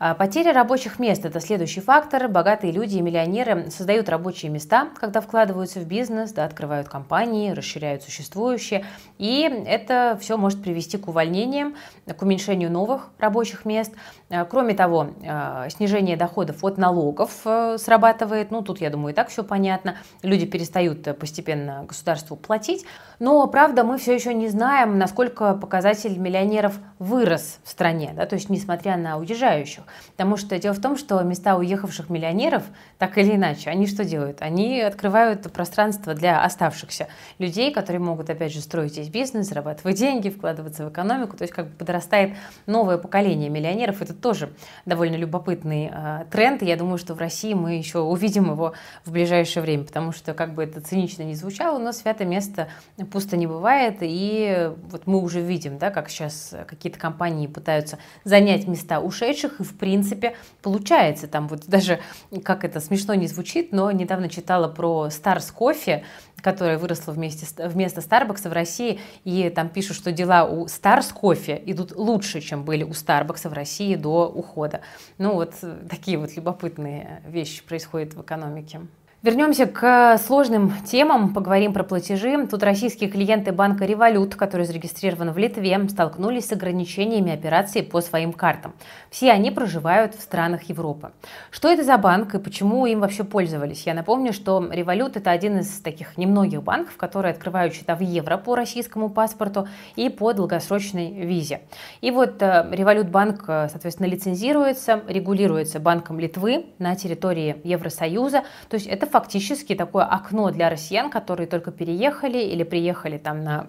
А, 0.00 0.15
потеря 0.15 0.53
рабочих 0.53 0.99
мест– 0.99 1.25
это 1.25 1.41
следующий 1.41 1.81
фактор. 1.81 2.29
Богатые 2.29 2.73
люди 2.73 2.97
и 2.97 3.00
миллионеры 3.00 3.71
создают 3.71 4.09
рабочие 4.09 4.50
места, 4.50 4.88
когда 5.00 5.21
вкладываются 5.21 5.81
в 5.81 5.87
бизнес, 5.87 6.33
да, 6.33 6.45
открывают 6.45 6.88
компании, 6.88 7.50
расширяют 7.50 8.05
существующие. 8.05 8.85
И 9.19 9.43
это 9.67 10.17
все 10.21 10.37
может 10.37 10.62
привести 10.62 10.99
к 10.99 11.09
увольнениям, 11.09 11.75
к 12.07 12.23
уменьшению 12.23 12.71
новых 12.71 13.11
рабочих 13.19 13.65
мест. 13.65 13.93
А, 14.31 14.45
кроме 14.45 14.75
того, 14.75 15.09
а, 15.27 15.69
снижение 15.69 16.17
доходов 16.17 16.62
от 16.62 16.79
налогов 16.79 17.41
э, 17.45 17.77
срабатывает. 17.79 18.50
Ну, 18.50 18.62
тут, 18.62 18.81
я 18.81 18.91
думаю, 18.91 19.12
и 19.12 19.17
так 19.17 19.29
все 19.29 19.43
понятно. 19.43 19.97
Люди 20.23 20.47
перестают 20.47 21.19
постепенно 21.19 21.85
государству 21.88 22.37
платить. 22.37 22.85
Но, 23.19 23.45
правда, 23.49 23.83
мы 23.83 23.99
все 23.99 24.15
еще 24.15 24.33
не 24.33 24.49
знаем, 24.49 24.99
насколько 24.99 25.55
показатель 25.55 26.19
миллионеров 26.19 26.79
вырос 26.99 27.59
в 27.65 27.71
стране. 27.71 28.12
Да? 28.15 28.27
То 28.27 28.37
есть, 28.37 28.49
несмотря 28.49 28.97
на 28.97 29.17
уезжающих. 29.49 29.85
Потому 30.12 30.37
что 30.37 30.59
дело 30.59 30.75
в 30.75 30.81
том, 30.81 30.97
что 30.97 31.21
места 31.23 31.57
уехавших 31.57 32.11
миллионеров, 32.11 32.64
так 32.99 33.17
или 33.19 33.35
иначе, 33.35 33.71
они 33.71 33.87
что 33.87 34.05
делают? 34.05 34.43
Они 34.43 34.81
открывают 34.81 35.50
пространство 35.52 36.14
для 36.14 36.43
оставшихся 36.43 37.09
людей, 37.38 37.73
которые 37.73 38.00
могут, 38.00 38.31
опять 38.31 38.52
же, 38.52 38.61
строить 38.61 38.93
здесь 38.93 39.09
бизнес, 39.09 39.49
зарабатывать 39.49 39.97
деньги, 39.97 40.28
вкладываться 40.28 40.85
в 40.87 40.90
экономику. 40.90 41.37
То 41.37 41.43
есть 41.43 41.55
как 41.55 41.69
бы 41.69 41.76
подрастает 41.76 42.35
новое 42.67 42.99
поколение 42.99 43.49
миллионеров. 43.49 44.02
Это 44.02 44.14
тоже 44.14 44.50
довольно 44.87 45.17
любопытный 45.17 45.90
э, 45.93 46.25
тренд. 46.31 46.62
И 46.62 46.67
я 46.67 46.76
думаю, 46.76 46.99
что 46.99 47.14
в 47.14 47.19
России 47.19 47.55
мы 47.55 47.75
еще 47.75 48.00
увидим 48.00 48.50
его 48.50 48.75
в 49.05 49.12
ближайшее 49.12 49.62
время, 49.62 49.85
потому 49.85 50.12
что, 50.12 50.35
как 50.35 50.55
бы 50.55 50.64
это 50.64 50.81
цинично 50.81 51.23
не 51.23 51.35
звучало, 51.35 51.78
но 51.78 51.93
святое 51.93 52.26
место 52.26 52.69
пусто 53.12 53.37
не 53.37 53.47
бывает. 53.47 53.99
И 54.00 54.71
вот 54.90 55.07
мы 55.07 55.21
уже 55.21 55.40
видим, 55.40 55.78
да, 55.78 55.90
как 55.90 56.09
сейчас 56.09 56.55
какие-то 56.67 56.99
компании 56.99 57.47
пытаются 57.47 57.99
занять 58.25 58.67
места 58.67 59.00
ушедших, 59.00 59.38
и 59.45 59.62
в 59.62 59.76
принципе 59.76 60.35
получается. 60.62 61.28
Там 61.28 61.49
вот 61.49 61.66
даже, 61.66 62.00
как 62.45 62.64
это 62.64 62.80
смешно 62.80 63.14
не 63.14 63.26
звучит, 63.26 63.73
но 63.73 63.90
недавно 63.90 64.28
читала 64.28 64.68
про 64.68 65.09
Stars 65.09 65.52
Coffee, 65.57 66.02
которая 66.40 66.78
выросла 66.78 67.12
вместе, 67.12 67.47
вместо 67.66 68.00
Starbucks 68.00 68.49
в 68.49 68.52
России, 68.52 69.00
и 69.25 69.50
там 69.50 69.68
пишут, 69.68 69.97
что 69.97 70.12
дела 70.12 70.45
у 70.45 70.66
Stars 70.66 71.12
Coffee 71.14 71.61
идут 71.66 71.92
лучше, 71.97 72.40
чем 72.40 72.64
были 72.64 72.85
у 72.85 72.90
Starbucks 72.90 73.49
в 73.49 73.52
России 73.52 73.95
до 73.97 74.28
ухода. 74.28 74.80
Ну 75.18 75.35
вот 75.35 75.54
такие 75.88 76.18
вот 76.18 76.37
любопытные 76.37 77.23
вещи 77.26 77.64
происходят 77.64 78.14
в 78.14 78.23
экономике. 78.23 78.80
Вернемся 79.28 79.66
к 79.66 80.16
сложным 80.16 80.73
темам, 80.87 81.35
поговорим 81.35 81.75
про 81.75 81.85
платежи. 81.85 82.47
Тут 82.47 82.62
российские 82.62 83.11
клиенты 83.11 83.52
банка 83.52 83.85
«Револют», 83.85 84.35
который 84.37 84.64
зарегистрирован 84.64 85.32
в 85.32 85.37
Литве, 85.37 85.78
столкнулись 85.90 86.49
с 86.49 86.52
ограничениями 86.52 87.35
операций 87.35 87.82
по 87.82 88.00
своим 88.00 88.32
картам. 88.32 88.73
Все 89.11 89.30
они 89.30 89.50
проживают 89.50 90.14
в 90.14 90.23
странах 90.23 90.70
Европы. 90.70 91.11
Что 91.50 91.68
это 91.68 91.85
за 91.85 91.99
банк 91.99 92.35
и 92.37 92.38
почему 92.38 92.87
им 92.87 93.00
вообще 93.00 93.23
пользовались? 93.23 93.82
Я 93.85 93.92
напомню, 93.92 94.32
что 94.32 94.66
«Револют»— 94.73 95.16
это 95.18 95.30
один 95.30 95.58
из 95.58 95.78
таких 95.80 96.16
немногих 96.16 96.62
банков, 96.62 96.97
которые 96.97 97.32
открывают 97.32 97.75
счета 97.75 97.97
в 97.97 98.00
евро 98.00 98.38
по 98.38 98.54
российскому 98.54 99.11
паспорту 99.11 99.68
и 99.94 100.08
по 100.08 100.32
долгосрочной 100.32 101.11
визе. 101.26 101.61
И 102.00 102.11
вот 102.11 102.40
э, 102.40 102.66
«Револют» 102.70 103.11
банк, 103.11 103.44
э, 103.47 103.68
соответственно, 103.70 104.06
лицензируется, 104.06 105.02
регулируется 105.06 105.80
Банком 105.80 106.18
Литвы 106.18 106.64
на 106.78 106.97
территории 106.97 107.61
Евросоюза. 107.62 108.44
То 108.70 108.76
есть 108.76 108.87
это 108.87 109.06
фактически 109.18 109.75
такое 109.75 110.04
окно 110.04 110.50
для 110.50 110.70
россиян, 110.70 111.10
которые 111.10 111.48
только 111.48 111.72
переехали 111.72 112.38
или 112.38 112.62
приехали 112.62 113.18
там 113.18 113.42
на 113.42 113.66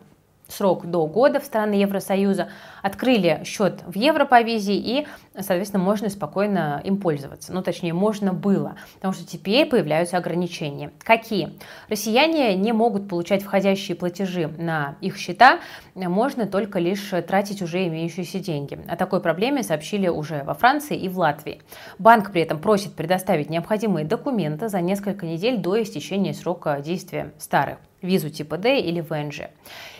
срок 0.49 0.85
до 0.85 1.05
года 1.07 1.39
в 1.39 1.45
страны 1.45 1.75
Евросоюза, 1.75 2.49
открыли 2.81 3.41
счет 3.45 3.81
в 3.85 3.95
евро 3.95 4.25
по 4.25 4.41
визе 4.41 4.73
и, 4.73 5.07
соответственно, 5.33 5.83
можно 5.83 6.09
спокойно 6.09 6.81
им 6.83 6.97
пользоваться. 6.97 7.53
Ну, 7.53 7.61
точнее, 7.61 7.93
можно 7.93 8.33
было, 8.33 8.75
потому 8.95 9.13
что 9.13 9.25
теперь 9.25 9.67
появляются 9.67 10.17
ограничения. 10.17 10.91
Какие? 11.03 11.57
Россияне 11.87 12.55
не 12.55 12.73
могут 12.73 13.07
получать 13.07 13.43
входящие 13.43 13.95
платежи 13.95 14.47
на 14.47 14.95
их 15.01 15.17
счета, 15.17 15.59
можно 15.95 16.47
только 16.47 16.79
лишь 16.79 17.09
тратить 17.27 17.61
уже 17.61 17.87
имеющиеся 17.87 18.39
деньги. 18.39 18.79
О 18.87 18.95
такой 18.95 19.21
проблеме 19.21 19.63
сообщили 19.63 20.07
уже 20.07 20.43
во 20.43 20.53
Франции 20.53 20.97
и 20.97 21.07
в 21.07 21.19
Латвии. 21.19 21.61
Банк 21.99 22.31
при 22.31 22.41
этом 22.41 22.59
просит 22.59 22.95
предоставить 22.95 23.49
необходимые 23.49 24.05
документы 24.05 24.69
за 24.69 24.81
несколько 24.81 25.25
недель 25.25 25.57
до 25.57 25.81
истечения 25.81 26.33
срока 26.33 26.79
действия 26.81 27.33
старых 27.37 27.77
визу 28.01 28.29
типа 28.29 28.57
D 28.57 28.79
или 28.79 29.01
ВНЖ. 29.01 29.41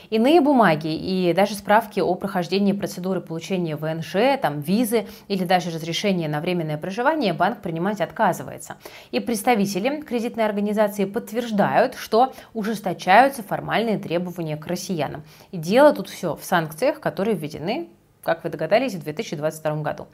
Иные 0.10 0.42
бумаги 0.42 0.88
и 0.88 1.34
даже 1.34 1.54
справки 1.54 2.00
о 2.00 2.16
прохождении 2.16 2.74
процедуры 2.74 3.22
получения 3.22 3.76
ВНЖ, 3.76 4.40
там, 4.42 4.60
визы 4.60 5.06
или 5.28 5.44
даже 5.44 5.70
разрешения 5.70 6.28
на 6.28 6.42
временное 6.42 6.78
проживание 6.78 7.34
банк 7.34 7.62
принимать 7.62 8.02
отказывается. 8.02 8.78
И 9.12 9.20
представители 9.20 10.02
кредитной 10.02 10.46
организации 10.46 11.06
подтверждают, 11.06 11.94
что 11.94 12.34
ужесточаются 12.54 13.44
формальные 13.44 14.00
требования 14.00 14.58
к 14.58 14.66
россиянам. 14.66 15.24
И 15.52 15.58
дело 15.58 15.94
тут 15.94 16.10
все 16.10 16.36
в 16.36 16.44
санкциях, 16.44 17.00
которые 17.00 17.36
введены 17.36 17.90
как 18.24 18.44
вы 18.44 18.50
догадались, 18.50 18.94
в 18.94 19.04
2022 19.04 19.76
году. 19.78 20.08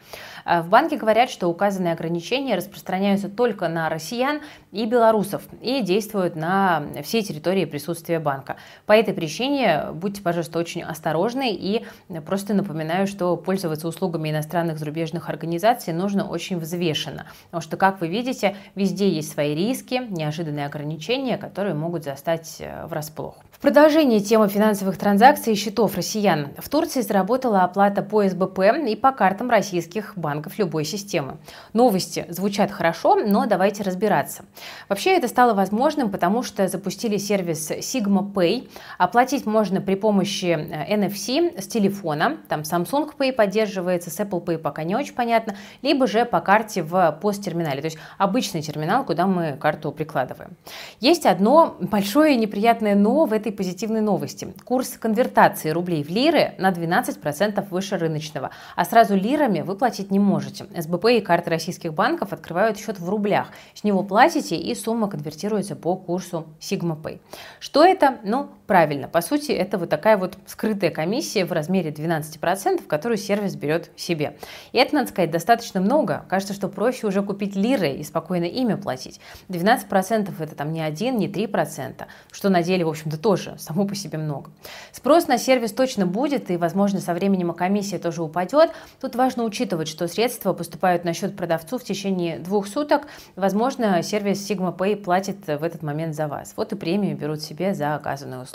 А 0.43 0.61
в 0.61 0.69
банке 0.69 0.97
говорят, 0.97 1.29
что 1.29 1.47
указанные 1.47 1.93
ограничения 1.93 2.55
распространяются 2.55 3.29
только 3.29 3.67
на 3.67 3.89
россиян 3.89 4.41
и 4.71 4.85
белорусов 4.85 5.43
и 5.61 5.81
действуют 5.81 6.35
на 6.35 6.83
всей 7.03 7.23
территории 7.23 7.65
присутствия 7.65 8.19
банка. 8.19 8.57
По 8.85 8.93
этой 8.93 9.13
причине 9.13 9.87
будьте, 9.93 10.21
пожалуйста, 10.21 10.59
очень 10.59 10.83
осторожны 10.83 11.53
и 11.53 11.85
просто 12.25 12.53
напоминаю, 12.53 13.07
что 13.07 13.35
пользоваться 13.37 13.87
услугами 13.87 14.29
иностранных 14.29 14.77
зарубежных 14.77 15.29
организаций 15.29 15.93
нужно 15.93 16.27
очень 16.27 16.57
взвешенно, 16.57 17.25
потому 17.45 17.61
что, 17.61 17.77
как 17.77 18.01
вы 18.01 18.07
видите, 18.07 18.55
везде 18.75 19.09
есть 19.09 19.31
свои 19.31 19.55
риски, 19.55 20.01
неожиданные 20.09 20.65
ограничения, 20.65 21.37
которые 21.37 21.73
могут 21.75 22.03
застать 22.03 22.57
э, 22.59 22.85
врасплох. 22.87 23.35
В 23.55 23.59
продолжение 23.61 24.19
темы 24.19 24.49
финансовых 24.49 24.97
транзакций 24.97 25.53
и 25.53 25.55
счетов 25.55 25.95
россиян. 25.95 26.49
В 26.57 26.67
Турции 26.67 26.99
заработала 26.99 27.63
оплата 27.63 28.03
по 28.03 28.21
СБП 28.27 28.59
и 28.85 28.97
по 28.97 29.13
картам 29.13 29.49
российских 29.49 30.17
банков 30.17 30.59
любой 30.59 30.83
системы. 30.83 31.37
Новости 31.71 32.25
звучат 32.27 32.69
хорошо, 32.69 33.15
но 33.15 33.45
давайте 33.45 33.83
разбираться. 33.83 34.43
Вообще 34.89 35.15
это 35.15 35.29
стало 35.29 35.53
возможным, 35.53 36.11
потому 36.11 36.43
что 36.43 36.67
запустили 36.67 37.15
сервис 37.15 37.71
Sigma 37.71 38.29
Pay. 38.29 38.69
Оплатить 38.97 39.45
можно 39.45 39.79
при 39.79 39.95
помощи 39.95 40.47
э, 40.47 40.93
NFC 40.93 41.59
с 41.59 41.65
телефона. 41.65 42.37
Там 42.49 42.61
Samsung 42.61 43.09
Pay 43.17 43.31
поддерживается, 43.31 44.11
с 44.11 44.19
Apple 44.19 44.43
Pay 44.43 44.57
пока 44.57 44.83
не 44.83 44.97
очень 44.97 45.13
понятно. 45.13 45.55
Либо 45.81 46.07
же 46.07 46.25
по 46.25 46.41
карте 46.41 46.83
в 46.83 47.17
посттерминале. 47.21 47.79
То 47.79 47.85
есть 47.85 47.97
обычный 48.17 48.61
терминал, 48.61 49.05
куда 49.05 49.25
мы 49.25 49.53
карту 49.53 49.93
прикладываем. 49.93 50.57
Есть 50.99 51.25
одно 51.25 51.77
большое 51.79 52.35
неприятное 52.35 52.95
но 52.95 53.25
в 53.25 53.31
этой 53.45 53.51
позитивной 53.51 54.01
новости. 54.01 54.53
Курс 54.63 54.97
конвертации 54.97 55.69
рублей 55.69 56.03
в 56.03 56.09
лиры 56.09 56.55
на 56.57 56.71
12% 56.71 57.69
выше 57.69 57.97
рыночного, 57.97 58.49
а 58.75 58.85
сразу 58.85 59.15
лирами 59.15 59.61
вы 59.61 59.75
платить 59.75 60.09
не 60.09 60.17
можете. 60.17 60.65
СБП 60.75 61.05
и 61.11 61.21
карты 61.21 61.51
российских 61.51 61.93
банков 61.93 62.33
открывают 62.33 62.79
счет 62.79 62.99
в 62.99 63.07
рублях. 63.07 63.49
С 63.75 63.83
него 63.83 64.03
платите 64.03 64.55
и 64.55 64.73
сумма 64.73 65.07
конвертируется 65.07 65.75
по 65.75 65.95
курсу 65.95 66.47
Sigma. 66.59 67.19
Что 67.59 67.83
это? 67.83 68.17
Ну, 68.23 68.49
правильно. 68.67 69.07
По 69.07 69.21
сути, 69.21 69.51
это 69.51 69.77
вот 69.77 69.89
такая 69.89 70.17
вот 70.17 70.37
скрытая 70.47 70.91
комиссия 70.91 71.45
в 71.45 71.51
размере 71.51 71.91
12%, 71.91 72.85
которую 72.87 73.17
сервис 73.17 73.55
берет 73.55 73.91
себе. 73.95 74.37
И 74.71 74.77
это, 74.77 74.95
надо 74.95 75.09
сказать, 75.09 75.31
достаточно 75.31 75.79
много. 75.79 76.25
Кажется, 76.29 76.53
что 76.53 76.67
проще 76.67 77.07
уже 77.07 77.21
купить 77.21 77.55
лиры 77.55 77.91
и 77.91 78.03
спокойно 78.03 78.45
ими 78.45 78.75
платить. 78.75 79.19
12% 79.49 80.33
это 80.39 80.55
там 80.55 80.73
не 80.73 80.81
1, 80.81 81.17
не 81.17 81.27
3%, 81.27 82.05
что 82.31 82.49
на 82.49 82.63
деле, 82.63 82.85
в 82.85 82.89
общем-то, 82.89 83.17
тоже 83.17 83.55
само 83.59 83.85
по 83.85 83.95
себе 83.95 84.17
много. 84.17 84.49
Спрос 84.91 85.27
на 85.27 85.37
сервис 85.37 85.71
точно 85.71 86.07
будет, 86.07 86.49
и, 86.49 86.57
возможно, 86.57 86.99
со 86.99 87.13
временем 87.13 87.53
комиссия 87.53 87.99
тоже 87.99 88.23
упадет. 88.23 88.71
Тут 88.99 89.15
важно 89.15 89.43
учитывать, 89.43 89.87
что 89.87 90.07
средства 90.07 90.53
поступают 90.53 91.05
на 91.05 91.13
счет 91.13 91.35
продавцу 91.35 91.77
в 91.77 91.83
течение 91.83 92.39
двух 92.39 92.67
суток. 92.67 93.03
Возможно, 93.35 94.01
сервис 94.01 94.49
Sigma 94.49 94.75
Pay 94.75 94.95
платит 94.97 95.45
в 95.45 95.63
этот 95.63 95.83
момент 95.83 96.15
за 96.15 96.27
вас. 96.27 96.53
Вот 96.57 96.73
и 96.73 96.75
премию 96.75 97.15
берут 97.15 97.41
себе 97.41 97.73
за 97.73 97.95
оказанную 97.95 98.41
услугу. 98.43 98.54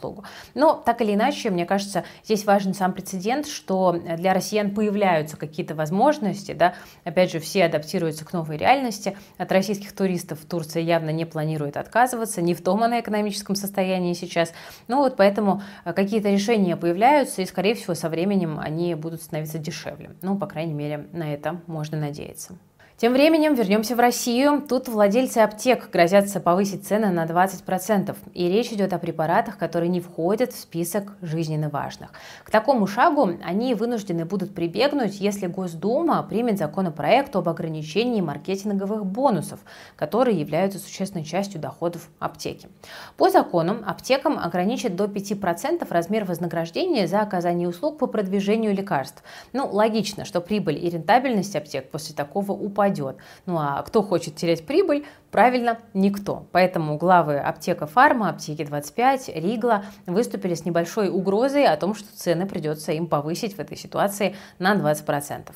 Но, 0.55 0.75
так 0.75 1.01
или 1.03 1.15
иначе, 1.15 1.51
мне 1.51 1.67
кажется, 1.67 2.05
здесь 2.25 2.45
важен 2.45 2.75
сам 2.75 2.93
прецедент, 2.93 3.47
что 3.47 3.93
для 3.93 4.35
россиян 4.35 4.75
появляются 4.75 5.37
какие-то 5.37 5.75
возможности, 5.75 6.53
да, 6.53 6.75
опять 7.05 7.31
же, 7.31 7.39
все 7.39 7.65
адаптируются 7.65 8.25
к 8.25 8.33
новой 8.33 8.57
реальности. 8.57 9.17
От 9.39 9.53
российских 9.53 9.93
туристов 9.93 10.39
Турция 10.49 10.83
явно 10.83 11.11
не 11.11 11.25
планирует 11.25 11.77
отказываться, 11.77 12.43
не 12.43 12.55
в 12.55 12.63
том 12.63 12.83
она 12.83 13.01
экономическом 13.01 13.55
состоянии 13.55 14.15
сейчас. 14.15 14.53
Ну 14.89 14.99
вот 14.99 15.17
поэтому 15.17 15.63
э, 15.85 15.93
какие-то 15.93 16.31
решения 16.31 16.77
появляются, 16.77 17.43
и, 17.43 17.47
скорее 17.47 17.75
всего, 17.75 17.95
со 17.95 18.09
временем 18.09 18.59
они 18.59 18.95
будут 18.95 19.23
становиться 19.23 19.59
дешевле. 19.59 20.11
Ну, 20.23 20.39
по 20.39 20.47
крайней 20.47 20.75
мере, 20.75 21.09
на 21.13 21.33
это 21.33 21.61
можно 21.67 21.99
надеяться. 21.99 22.55
Тем 23.01 23.15
временем 23.15 23.55
вернемся 23.55 23.97
в 23.97 23.99
Россию. 23.99 24.63
Тут 24.69 24.87
владельцы 24.87 25.39
аптек 25.39 25.89
грозятся 25.91 26.39
повысить 26.39 26.87
цены 26.87 27.09
на 27.09 27.25
20%. 27.25 28.15
И 28.35 28.47
речь 28.51 28.73
идет 28.73 28.93
о 28.93 28.99
препаратах, 28.99 29.57
которые 29.57 29.89
не 29.89 30.01
входят 30.01 30.53
в 30.53 30.61
список 30.61 31.15
жизненно 31.23 31.71
важных. 31.71 32.11
К 32.45 32.51
такому 32.51 32.87
шагу 32.87 33.39
они 33.43 33.73
вынуждены 33.73 34.27
будут 34.27 34.55
прибегнуть, 34.55 35.19
если 35.19 35.47
Госдума 35.47 36.23
примет 36.23 36.59
законопроект 36.59 37.35
об 37.37 37.49
ограничении 37.49 38.21
маркетинговых 38.21 39.07
бонусов, 39.07 39.61
которые 39.97 40.39
являются 40.39 40.79
существенной 40.79 41.25
частью 41.25 41.59
доходов 41.59 42.11
аптеки. 42.19 42.69
По 43.17 43.31
закону 43.31 43.79
аптекам 43.83 44.39
ограничат 44.39 44.95
до 44.95 45.07
5% 45.07 45.87
размер 45.89 46.27
вознаграждения 46.27 47.07
за 47.07 47.23
оказание 47.23 47.67
услуг 47.67 47.97
по 47.97 48.07
продвижению 48.07 48.75
лекарств. 48.75 49.23
Ну, 49.55 49.67
логично, 49.73 50.27
что 50.27 50.43
прибыль 50.43 50.77
и 50.77 50.91
рентабельность 50.91 51.57
аптек 51.57 51.91
после 51.91 52.15
такого 52.15 52.53
упадет 52.53 52.90
упадет. 52.91 53.17
Ну 53.47 53.59
а 53.59 53.83
кто 53.83 54.03
хочет 54.03 54.37
терять 54.37 54.67
прибыль? 54.67 55.07
Правильно, 55.31 55.79
никто. 55.95 56.47
Поэтому 56.51 56.97
главы 56.97 57.39
аптека 57.39 57.87
Фарма, 57.87 58.31
аптеки 58.31 58.65
25, 58.65 59.31
Ригла 59.37 59.85
выступили 60.07 60.55
с 60.55 60.65
небольшой 60.65 61.09
угрозой 61.09 61.67
о 61.67 61.77
том, 61.77 61.95
что 61.95 62.09
цены 62.17 62.47
придется 62.47 62.93
им 62.93 63.07
повысить 63.07 63.55
в 63.57 63.61
этой 63.61 63.77
ситуации 63.77 64.35
на 64.59 64.75
20%. 64.75 65.51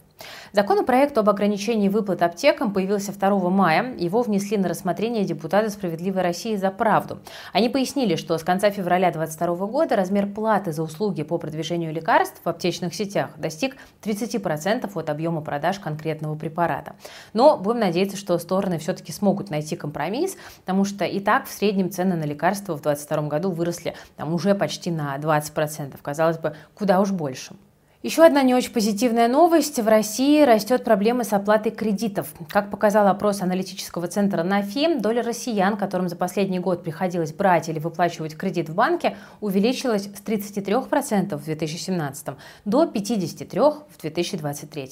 Законопроект 0.52 1.18
об 1.18 1.28
ограничении 1.28 1.88
выплат 1.88 2.22
аптекам 2.22 2.72
появился 2.72 3.12
2 3.12 3.50
мая. 3.50 3.94
Его 3.96 4.22
внесли 4.22 4.56
на 4.56 4.68
рассмотрение 4.68 5.24
депутаты 5.24 5.70
«Справедливой 5.70 6.22
России 6.22 6.54
за 6.54 6.70
правду». 6.70 7.18
Они 7.52 7.68
пояснили, 7.68 8.14
что 8.14 8.38
с 8.38 8.44
конца 8.44 8.70
февраля 8.70 9.10
2022 9.10 9.66
года 9.66 9.96
размер 9.96 10.28
платы 10.28 10.72
за 10.72 10.82
услуги 10.84 11.24
по 11.24 11.38
продвижению 11.38 11.92
лекарств 11.92 12.40
в 12.44 12.48
аптечных 12.48 12.94
сетях 12.94 13.30
достиг 13.36 13.76
30% 14.04 14.90
от 14.94 15.10
объема 15.10 15.40
продаж 15.40 15.80
конкретного 15.80 16.36
препарата. 16.36 16.94
Но 17.32 17.56
будем 17.56 17.80
надеяться, 17.80 18.16
что 18.16 18.38
стороны 18.38 18.78
все-таки 18.78 19.10
смогут 19.10 19.50
найти 19.50 19.63
компромисс, 19.72 20.36
потому 20.60 20.84
что 20.84 21.04
и 21.06 21.20
так 21.20 21.46
в 21.46 21.52
среднем 21.52 21.90
цены 21.90 22.16
на 22.16 22.24
лекарства 22.24 22.74
в 22.74 22.82
2022 22.82 23.28
году 23.28 23.50
выросли 23.50 23.94
там, 24.16 24.34
уже 24.34 24.54
почти 24.54 24.90
на 24.90 25.16
20%. 25.16 25.96
Казалось 26.02 26.38
бы, 26.38 26.54
куда 26.74 27.00
уж 27.00 27.10
больше. 27.10 27.54
Еще 28.04 28.22
одна 28.22 28.42
не 28.42 28.54
очень 28.54 28.70
позитивная 28.70 29.28
новость. 29.28 29.78
В 29.78 29.88
России 29.88 30.42
растет 30.42 30.84
проблема 30.84 31.24
с 31.24 31.32
оплатой 31.32 31.72
кредитов. 31.72 32.34
Как 32.50 32.70
показал 32.70 33.08
опрос 33.08 33.40
аналитического 33.40 34.08
центра 34.08 34.42
НАФИ, 34.42 34.98
доля 34.98 35.22
россиян, 35.22 35.78
которым 35.78 36.10
за 36.10 36.16
последний 36.16 36.58
год 36.58 36.82
приходилось 36.82 37.32
брать 37.32 37.70
или 37.70 37.78
выплачивать 37.78 38.36
кредит 38.36 38.68
в 38.68 38.74
банке, 38.74 39.16
увеличилась 39.40 40.02
с 40.02 40.22
33% 40.22 41.34
в 41.34 41.44
2017 41.46 42.26
до 42.66 42.84
53% 42.84 43.84
в 43.88 43.98
2023. 43.98 44.90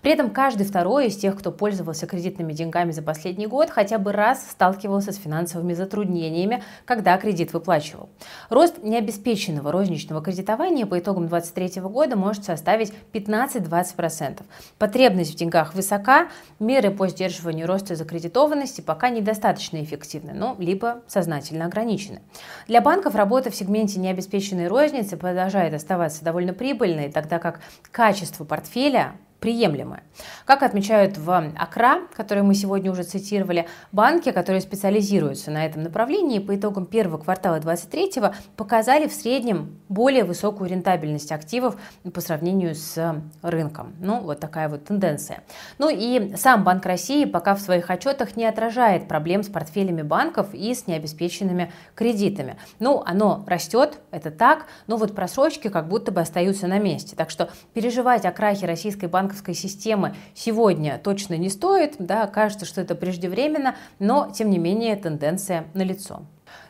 При 0.00 0.12
этом 0.12 0.30
каждый 0.30 0.64
второй 0.64 1.08
из 1.08 1.18
тех, 1.18 1.38
кто 1.38 1.52
пользовался 1.52 2.06
кредитными 2.06 2.54
деньгами 2.54 2.92
за 2.92 3.02
последний 3.02 3.46
год, 3.46 3.68
хотя 3.68 3.98
бы 3.98 4.12
раз 4.12 4.42
сталкивался 4.50 5.12
с 5.12 5.16
финансовыми 5.16 5.74
затруднениями, 5.74 6.62
когда 6.86 7.18
кредит 7.18 7.52
выплачивал. 7.52 8.08
Рост 8.48 8.82
необеспеченного 8.82 9.70
розничного 9.70 10.22
кредитования 10.22 10.86
по 10.86 10.98
итогам 10.98 11.28
2023 11.28 11.82
года 11.82 12.16
может 12.16 12.53
составить 12.56 12.92
15-20%. 13.12 14.42
Потребность 14.78 15.32
в 15.32 15.36
деньгах 15.36 15.74
высока, 15.74 16.28
меры 16.58 16.90
по 16.90 17.08
сдерживанию 17.08 17.66
роста 17.66 17.96
закредитованности 17.96 18.80
пока 18.80 19.10
недостаточно 19.10 19.82
эффективны, 19.82 20.32
но 20.32 20.56
либо 20.58 21.02
сознательно 21.06 21.66
ограничены. 21.66 22.22
Для 22.68 22.80
банков 22.80 23.14
работа 23.14 23.50
в 23.50 23.56
сегменте 23.56 23.98
необеспеченной 23.98 24.68
розницы 24.68 25.16
продолжает 25.16 25.74
оставаться 25.74 26.24
довольно 26.24 26.52
прибыльной, 26.52 27.10
тогда 27.10 27.38
как 27.38 27.60
качество 27.90 28.44
портфеля 28.44 29.12
приемлемое. 29.44 30.04
Как 30.46 30.62
отмечают 30.62 31.18
в 31.18 31.30
АКРА, 31.30 32.06
который 32.16 32.42
мы 32.42 32.54
сегодня 32.54 32.90
уже 32.90 33.02
цитировали, 33.02 33.68
банки, 33.92 34.32
которые 34.32 34.62
специализируются 34.62 35.50
на 35.50 35.66
этом 35.66 35.82
направлении, 35.82 36.38
по 36.38 36.56
итогам 36.56 36.86
первого 36.86 37.18
квартала 37.18 37.60
2023 37.60 38.22
показали 38.56 39.06
в 39.06 39.12
среднем 39.12 39.78
более 39.90 40.24
высокую 40.24 40.70
рентабельность 40.70 41.30
активов 41.30 41.76
по 42.14 42.22
сравнению 42.22 42.74
с 42.74 43.22
рынком. 43.42 43.92
Ну, 44.00 44.20
вот 44.20 44.40
такая 44.40 44.70
вот 44.70 44.86
тенденция. 44.86 45.42
Ну 45.76 45.90
и 45.90 46.34
сам 46.36 46.64
Банк 46.64 46.86
России 46.86 47.26
пока 47.26 47.54
в 47.54 47.60
своих 47.60 47.90
отчетах 47.90 48.36
не 48.36 48.46
отражает 48.46 49.08
проблем 49.08 49.42
с 49.42 49.48
портфелями 49.48 50.00
банков 50.00 50.54
и 50.54 50.74
с 50.74 50.86
необеспеченными 50.86 51.70
кредитами. 51.94 52.56
Ну, 52.78 53.02
оно 53.04 53.44
растет, 53.46 53.98
это 54.10 54.30
так, 54.30 54.64
но 54.86 54.96
вот 54.96 55.14
просрочки 55.14 55.68
как 55.68 55.86
будто 55.86 56.12
бы 56.12 56.22
остаются 56.22 56.66
на 56.66 56.78
месте. 56.78 57.14
Так 57.14 57.28
что 57.28 57.50
переживать 57.74 58.24
о 58.24 58.32
крахе 58.32 58.64
российской 58.64 59.04
банковской 59.04 59.33
банковской 59.34 59.54
системы 59.54 60.14
сегодня 60.34 61.00
точно 61.02 61.34
не 61.34 61.50
стоит, 61.50 61.96
да, 61.98 62.26
кажется, 62.28 62.66
что 62.66 62.80
это 62.80 62.94
преждевременно, 62.94 63.74
но 63.98 64.30
тем 64.32 64.48
не 64.50 64.58
менее 64.58 64.94
тенденция 64.94 65.64
налицо. 65.74 66.22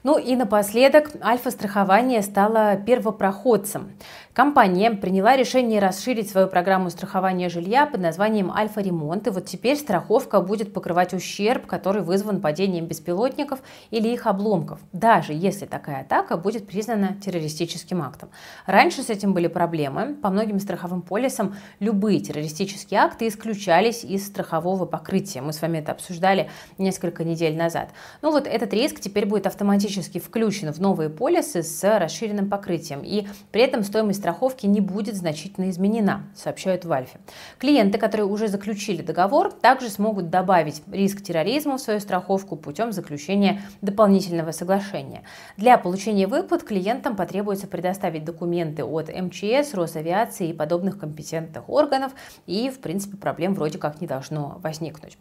Ну 0.04 0.18
и 0.18 0.36
напоследок, 0.36 1.12
Альфа-страхование 1.22 2.20
стало 2.20 2.76
первопроходцем. 2.76 3.92
Компания 4.34 4.90
приняла 4.90 5.34
решение 5.34 5.80
расширить 5.80 6.28
свою 6.28 6.46
программу 6.46 6.90
страхования 6.90 7.48
жилья 7.48 7.86
под 7.86 8.02
названием 8.02 8.50
«Альфа-ремонт». 8.50 9.26
И 9.28 9.30
вот 9.30 9.46
теперь 9.46 9.78
страховка 9.78 10.42
будет 10.42 10.74
покрывать 10.74 11.14
ущерб, 11.14 11.64
который 11.66 12.02
вызван 12.02 12.42
падением 12.42 12.84
беспилотников 12.84 13.60
или 13.90 14.08
их 14.08 14.26
обломков, 14.26 14.80
даже 14.92 15.32
если 15.32 15.64
такая 15.64 16.02
атака 16.02 16.36
будет 16.36 16.66
признана 16.66 17.16
террористическим 17.24 18.02
актом. 18.02 18.28
Раньше 18.66 19.02
с 19.02 19.08
этим 19.08 19.32
были 19.32 19.46
проблемы. 19.46 20.16
По 20.16 20.28
многим 20.28 20.58
страховым 20.58 21.00
полисам 21.00 21.54
любые 21.80 22.20
террористические 22.20 23.00
акты 23.00 23.26
исключались 23.28 24.04
из 24.04 24.26
страхового 24.26 24.84
покрытия. 24.84 25.40
Мы 25.40 25.54
с 25.54 25.62
вами 25.62 25.78
это 25.78 25.92
обсуждали 25.92 26.50
несколько 26.76 27.24
недель 27.24 27.56
назад. 27.56 27.88
Ну 28.20 28.32
вот 28.32 28.46
этот 28.46 28.74
риск 28.74 29.00
теперь 29.00 29.24
будет 29.24 29.46
автоматически 29.46 29.93
включен 30.02 30.72
в 30.72 30.80
новые 30.80 31.10
полисы 31.10 31.62
с 31.62 31.98
расширенным 31.98 32.48
покрытием. 32.48 33.02
И 33.02 33.26
при 33.52 33.62
этом 33.62 33.82
стоимость 33.84 34.20
страховки 34.20 34.66
не 34.66 34.80
будет 34.80 35.16
значительно 35.16 35.70
изменена, 35.70 36.24
сообщают 36.34 36.84
в 36.84 36.92
Альфе. 36.92 37.18
Клиенты, 37.58 37.98
которые 37.98 38.26
уже 38.26 38.48
заключили 38.48 39.02
договор, 39.02 39.52
также 39.52 39.88
смогут 39.90 40.30
добавить 40.30 40.82
риск 40.90 41.22
терроризма 41.22 41.76
в 41.76 41.80
свою 41.80 42.00
страховку 42.00 42.56
путем 42.56 42.92
заключения 42.92 43.62
дополнительного 43.82 44.50
соглашения. 44.52 45.22
Для 45.56 45.78
получения 45.78 46.26
выплат 46.26 46.62
клиентам 46.62 47.16
потребуется 47.16 47.66
предоставить 47.66 48.24
документы 48.24 48.84
от 48.84 49.08
МЧС, 49.08 49.74
Росавиации 49.74 50.48
и 50.48 50.52
подобных 50.52 50.98
компетентных 50.98 51.68
органов, 51.68 52.12
и, 52.46 52.70
в 52.70 52.80
принципе, 52.80 53.16
проблем 53.16 53.54
вроде 53.54 53.78
как 53.78 54.00
не 54.00 54.06
должно 54.06 54.58
возникнуть. 54.62 55.16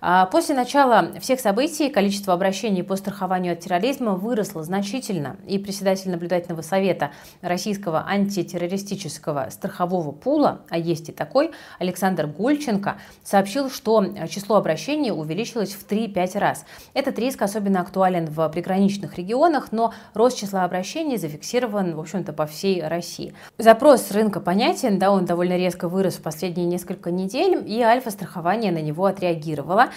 А 0.00 0.26
после 0.26 0.54
начала 0.54 1.10
всех 1.20 1.40
событий 1.40 1.90
количество 1.90 2.32
обращений 2.32 2.82
по 2.82 2.96
страхованию 2.96 3.52
от 3.52 3.60
терроризма 3.60 4.09
выросло 4.14 4.62
значительно, 4.62 5.36
и 5.46 5.58
председатель 5.58 6.10
наблюдательного 6.10 6.62
совета 6.62 7.10
российского 7.42 8.06
антитеррористического 8.06 9.48
страхового 9.50 10.12
пула, 10.12 10.62
а 10.70 10.78
есть 10.78 11.08
и 11.08 11.12
такой, 11.12 11.50
Александр 11.78 12.26
Гульченко, 12.26 12.96
сообщил, 13.22 13.70
что 13.70 14.04
число 14.28 14.56
обращений 14.56 15.10
увеличилось 15.10 15.72
в 15.72 15.86
3-5 15.86 16.38
раз. 16.38 16.64
Этот 16.94 17.18
риск 17.18 17.42
особенно 17.42 17.80
актуален 17.80 18.26
в 18.26 18.48
приграничных 18.48 19.18
регионах, 19.18 19.72
но 19.72 19.92
рост 20.14 20.38
числа 20.38 20.64
обращений 20.64 21.16
зафиксирован, 21.16 21.94
в 21.94 22.00
общем-то, 22.00 22.32
по 22.32 22.46
всей 22.46 22.82
России. 22.82 23.34
Запрос 23.58 24.10
рынка 24.10 24.40
понятен, 24.40 24.98
да, 24.98 25.10
он 25.10 25.24
довольно 25.24 25.56
резко 25.56 25.88
вырос 25.88 26.14
в 26.14 26.22
последние 26.22 26.66
несколько 26.66 27.10
недель, 27.10 27.62
и 27.66 27.80
альфа-страхование 27.82 28.72
на 28.72 28.80
него 28.80 29.04
отреагировало. 29.04 29.90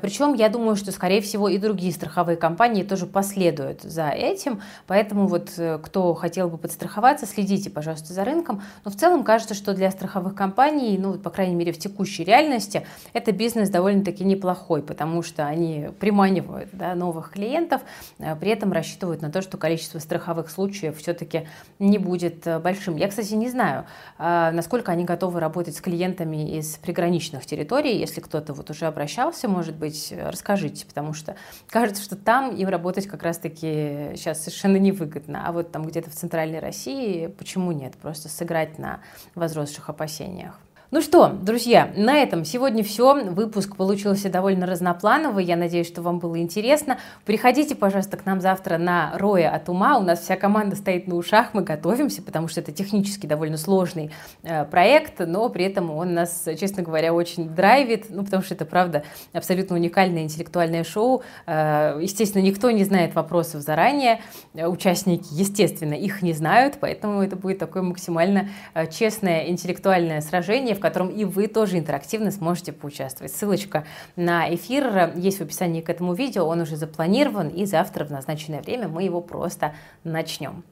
Причем 0.00 0.34
я 0.34 0.48
думаю, 0.48 0.76
что, 0.76 0.92
скорее 0.92 1.20
всего, 1.20 1.48
и 1.48 1.58
другие 1.58 1.92
страховые 1.92 2.36
компании 2.36 2.82
тоже 2.82 3.06
последуют 3.06 3.59
за 3.82 4.08
этим. 4.08 4.62
Поэтому 4.86 5.26
вот 5.26 5.52
э, 5.58 5.78
кто 5.78 6.14
хотел 6.14 6.48
бы 6.48 6.58
подстраховаться, 6.58 7.26
следите, 7.26 7.70
пожалуйста, 7.70 8.12
за 8.12 8.24
рынком. 8.24 8.62
Но 8.84 8.90
в 8.90 8.96
целом 8.96 9.24
кажется, 9.24 9.54
что 9.54 9.74
для 9.74 9.90
страховых 9.90 10.34
компаний, 10.34 10.96
ну, 10.98 11.14
по 11.18 11.30
крайней 11.30 11.54
мере, 11.54 11.72
в 11.72 11.78
текущей 11.78 12.24
реальности, 12.24 12.86
это 13.12 13.32
бизнес 13.32 13.70
довольно-таки 13.70 14.24
неплохой, 14.24 14.82
потому 14.82 15.22
что 15.22 15.46
они 15.46 15.90
приманивают 15.98 16.70
да, 16.72 16.94
новых 16.94 17.30
клиентов, 17.32 17.82
а 18.18 18.36
при 18.36 18.50
этом 18.50 18.72
рассчитывают 18.72 19.22
на 19.22 19.30
то, 19.30 19.42
что 19.42 19.58
количество 19.58 19.98
страховых 19.98 20.50
случаев 20.50 20.98
все-таки 20.98 21.46
не 21.78 21.98
будет 21.98 22.46
э, 22.46 22.58
большим. 22.58 22.96
Я, 22.96 23.08
кстати, 23.08 23.34
не 23.34 23.50
знаю, 23.50 23.84
а, 24.18 24.50
насколько 24.52 24.90
они 24.92 25.04
готовы 25.04 25.40
работать 25.40 25.76
с 25.76 25.80
клиентами 25.80 26.56
из 26.58 26.76
приграничных 26.76 27.44
территорий, 27.44 27.98
если 27.98 28.20
кто-то 28.20 28.54
вот 28.54 28.70
уже 28.70 28.86
обращался 28.86 29.50
может 29.50 29.76
быть, 29.76 30.14
расскажите, 30.16 30.86
потому 30.86 31.12
что 31.12 31.36
кажется, 31.68 32.02
что 32.02 32.16
там 32.16 32.54
им 32.54 32.68
работать 32.68 33.06
как 33.06 33.22
раз-таки 33.40 34.16
сейчас 34.16 34.40
совершенно 34.40 34.76
невыгодно. 34.76 35.46
А 35.46 35.52
вот 35.52 35.72
там 35.72 35.84
где-то 35.84 36.10
в 36.10 36.14
центральной 36.14 36.58
России 36.58 37.26
почему 37.26 37.72
нет? 37.72 37.94
Просто 37.96 38.28
сыграть 38.28 38.78
на 38.78 39.00
возросших 39.34 39.88
опасениях. 39.88 40.58
Ну 40.92 41.00
что, 41.02 41.28
друзья, 41.28 41.92
на 41.94 42.16
этом 42.16 42.44
сегодня 42.44 42.82
все. 42.82 43.14
Выпуск 43.14 43.76
получился 43.76 44.28
довольно 44.28 44.66
разноплановый. 44.66 45.44
Я 45.44 45.54
надеюсь, 45.54 45.86
что 45.86 46.02
вам 46.02 46.18
было 46.18 46.40
интересно. 46.40 46.98
Приходите, 47.24 47.76
пожалуйста, 47.76 48.16
к 48.16 48.26
нам 48.26 48.40
завтра 48.40 48.76
на 48.76 49.12
Роя 49.14 49.54
от 49.54 49.68
ума. 49.68 49.98
У 49.98 50.02
нас 50.02 50.18
вся 50.18 50.34
команда 50.34 50.74
стоит 50.74 51.06
на 51.06 51.14
ушах, 51.14 51.50
мы 51.54 51.62
готовимся, 51.62 52.22
потому 52.22 52.48
что 52.48 52.60
это 52.60 52.72
технически 52.72 53.26
довольно 53.26 53.56
сложный 53.56 54.10
э, 54.42 54.64
проект, 54.64 55.20
но 55.20 55.48
при 55.48 55.66
этом 55.66 55.92
он 55.92 56.14
нас, 56.14 56.48
честно 56.58 56.82
говоря, 56.82 57.14
очень 57.14 57.48
драйвит, 57.50 58.06
ну, 58.08 58.24
потому 58.24 58.42
что 58.42 58.54
это, 58.54 58.64
правда, 58.64 59.04
абсолютно 59.32 59.76
уникальное 59.76 60.24
интеллектуальное 60.24 60.82
шоу. 60.82 61.22
Э, 61.46 62.00
естественно, 62.02 62.42
никто 62.42 62.68
не 62.72 62.82
знает 62.82 63.14
вопросов 63.14 63.62
заранее. 63.62 64.22
Участники, 64.54 65.28
естественно, 65.30 65.94
их 65.94 66.20
не 66.22 66.32
знают, 66.32 66.78
поэтому 66.80 67.22
это 67.22 67.36
будет 67.36 67.60
такое 67.60 67.84
максимально 67.84 68.48
э, 68.74 68.88
честное 68.90 69.46
интеллектуальное 69.46 70.20
сражение, 70.20 70.79
в 70.80 70.82
котором 70.82 71.08
и 71.08 71.24
вы 71.24 71.46
тоже 71.46 71.78
интерактивно 71.78 72.32
сможете 72.32 72.72
поучаствовать. 72.72 73.32
Ссылочка 73.32 73.84
на 74.16 74.52
эфир 74.52 75.12
есть 75.14 75.38
в 75.38 75.42
описании 75.42 75.80
к 75.80 75.88
этому 75.88 76.14
видео, 76.14 76.46
он 76.46 76.60
уже 76.60 76.76
запланирован, 76.76 77.48
и 77.48 77.66
завтра 77.66 78.04
в 78.04 78.10
назначенное 78.10 78.62
время 78.62 78.88
мы 78.88 79.04
его 79.04 79.20
просто 79.20 79.74
начнем. 80.02 80.64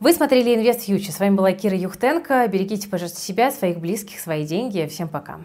Вы 0.00 0.12
смотрели 0.12 0.54
Инвест 0.54 0.82
Фьючер. 0.82 1.12
С 1.12 1.18
вами 1.18 1.34
была 1.34 1.50
Кира 1.50 1.76
Юхтенко. 1.76 2.46
Берегите, 2.46 2.88
пожалуйста, 2.88 3.20
себя, 3.20 3.50
своих 3.50 3.80
близких, 3.80 4.20
свои 4.20 4.46
деньги. 4.46 4.86
Всем 4.86 5.08
пока. 5.08 5.40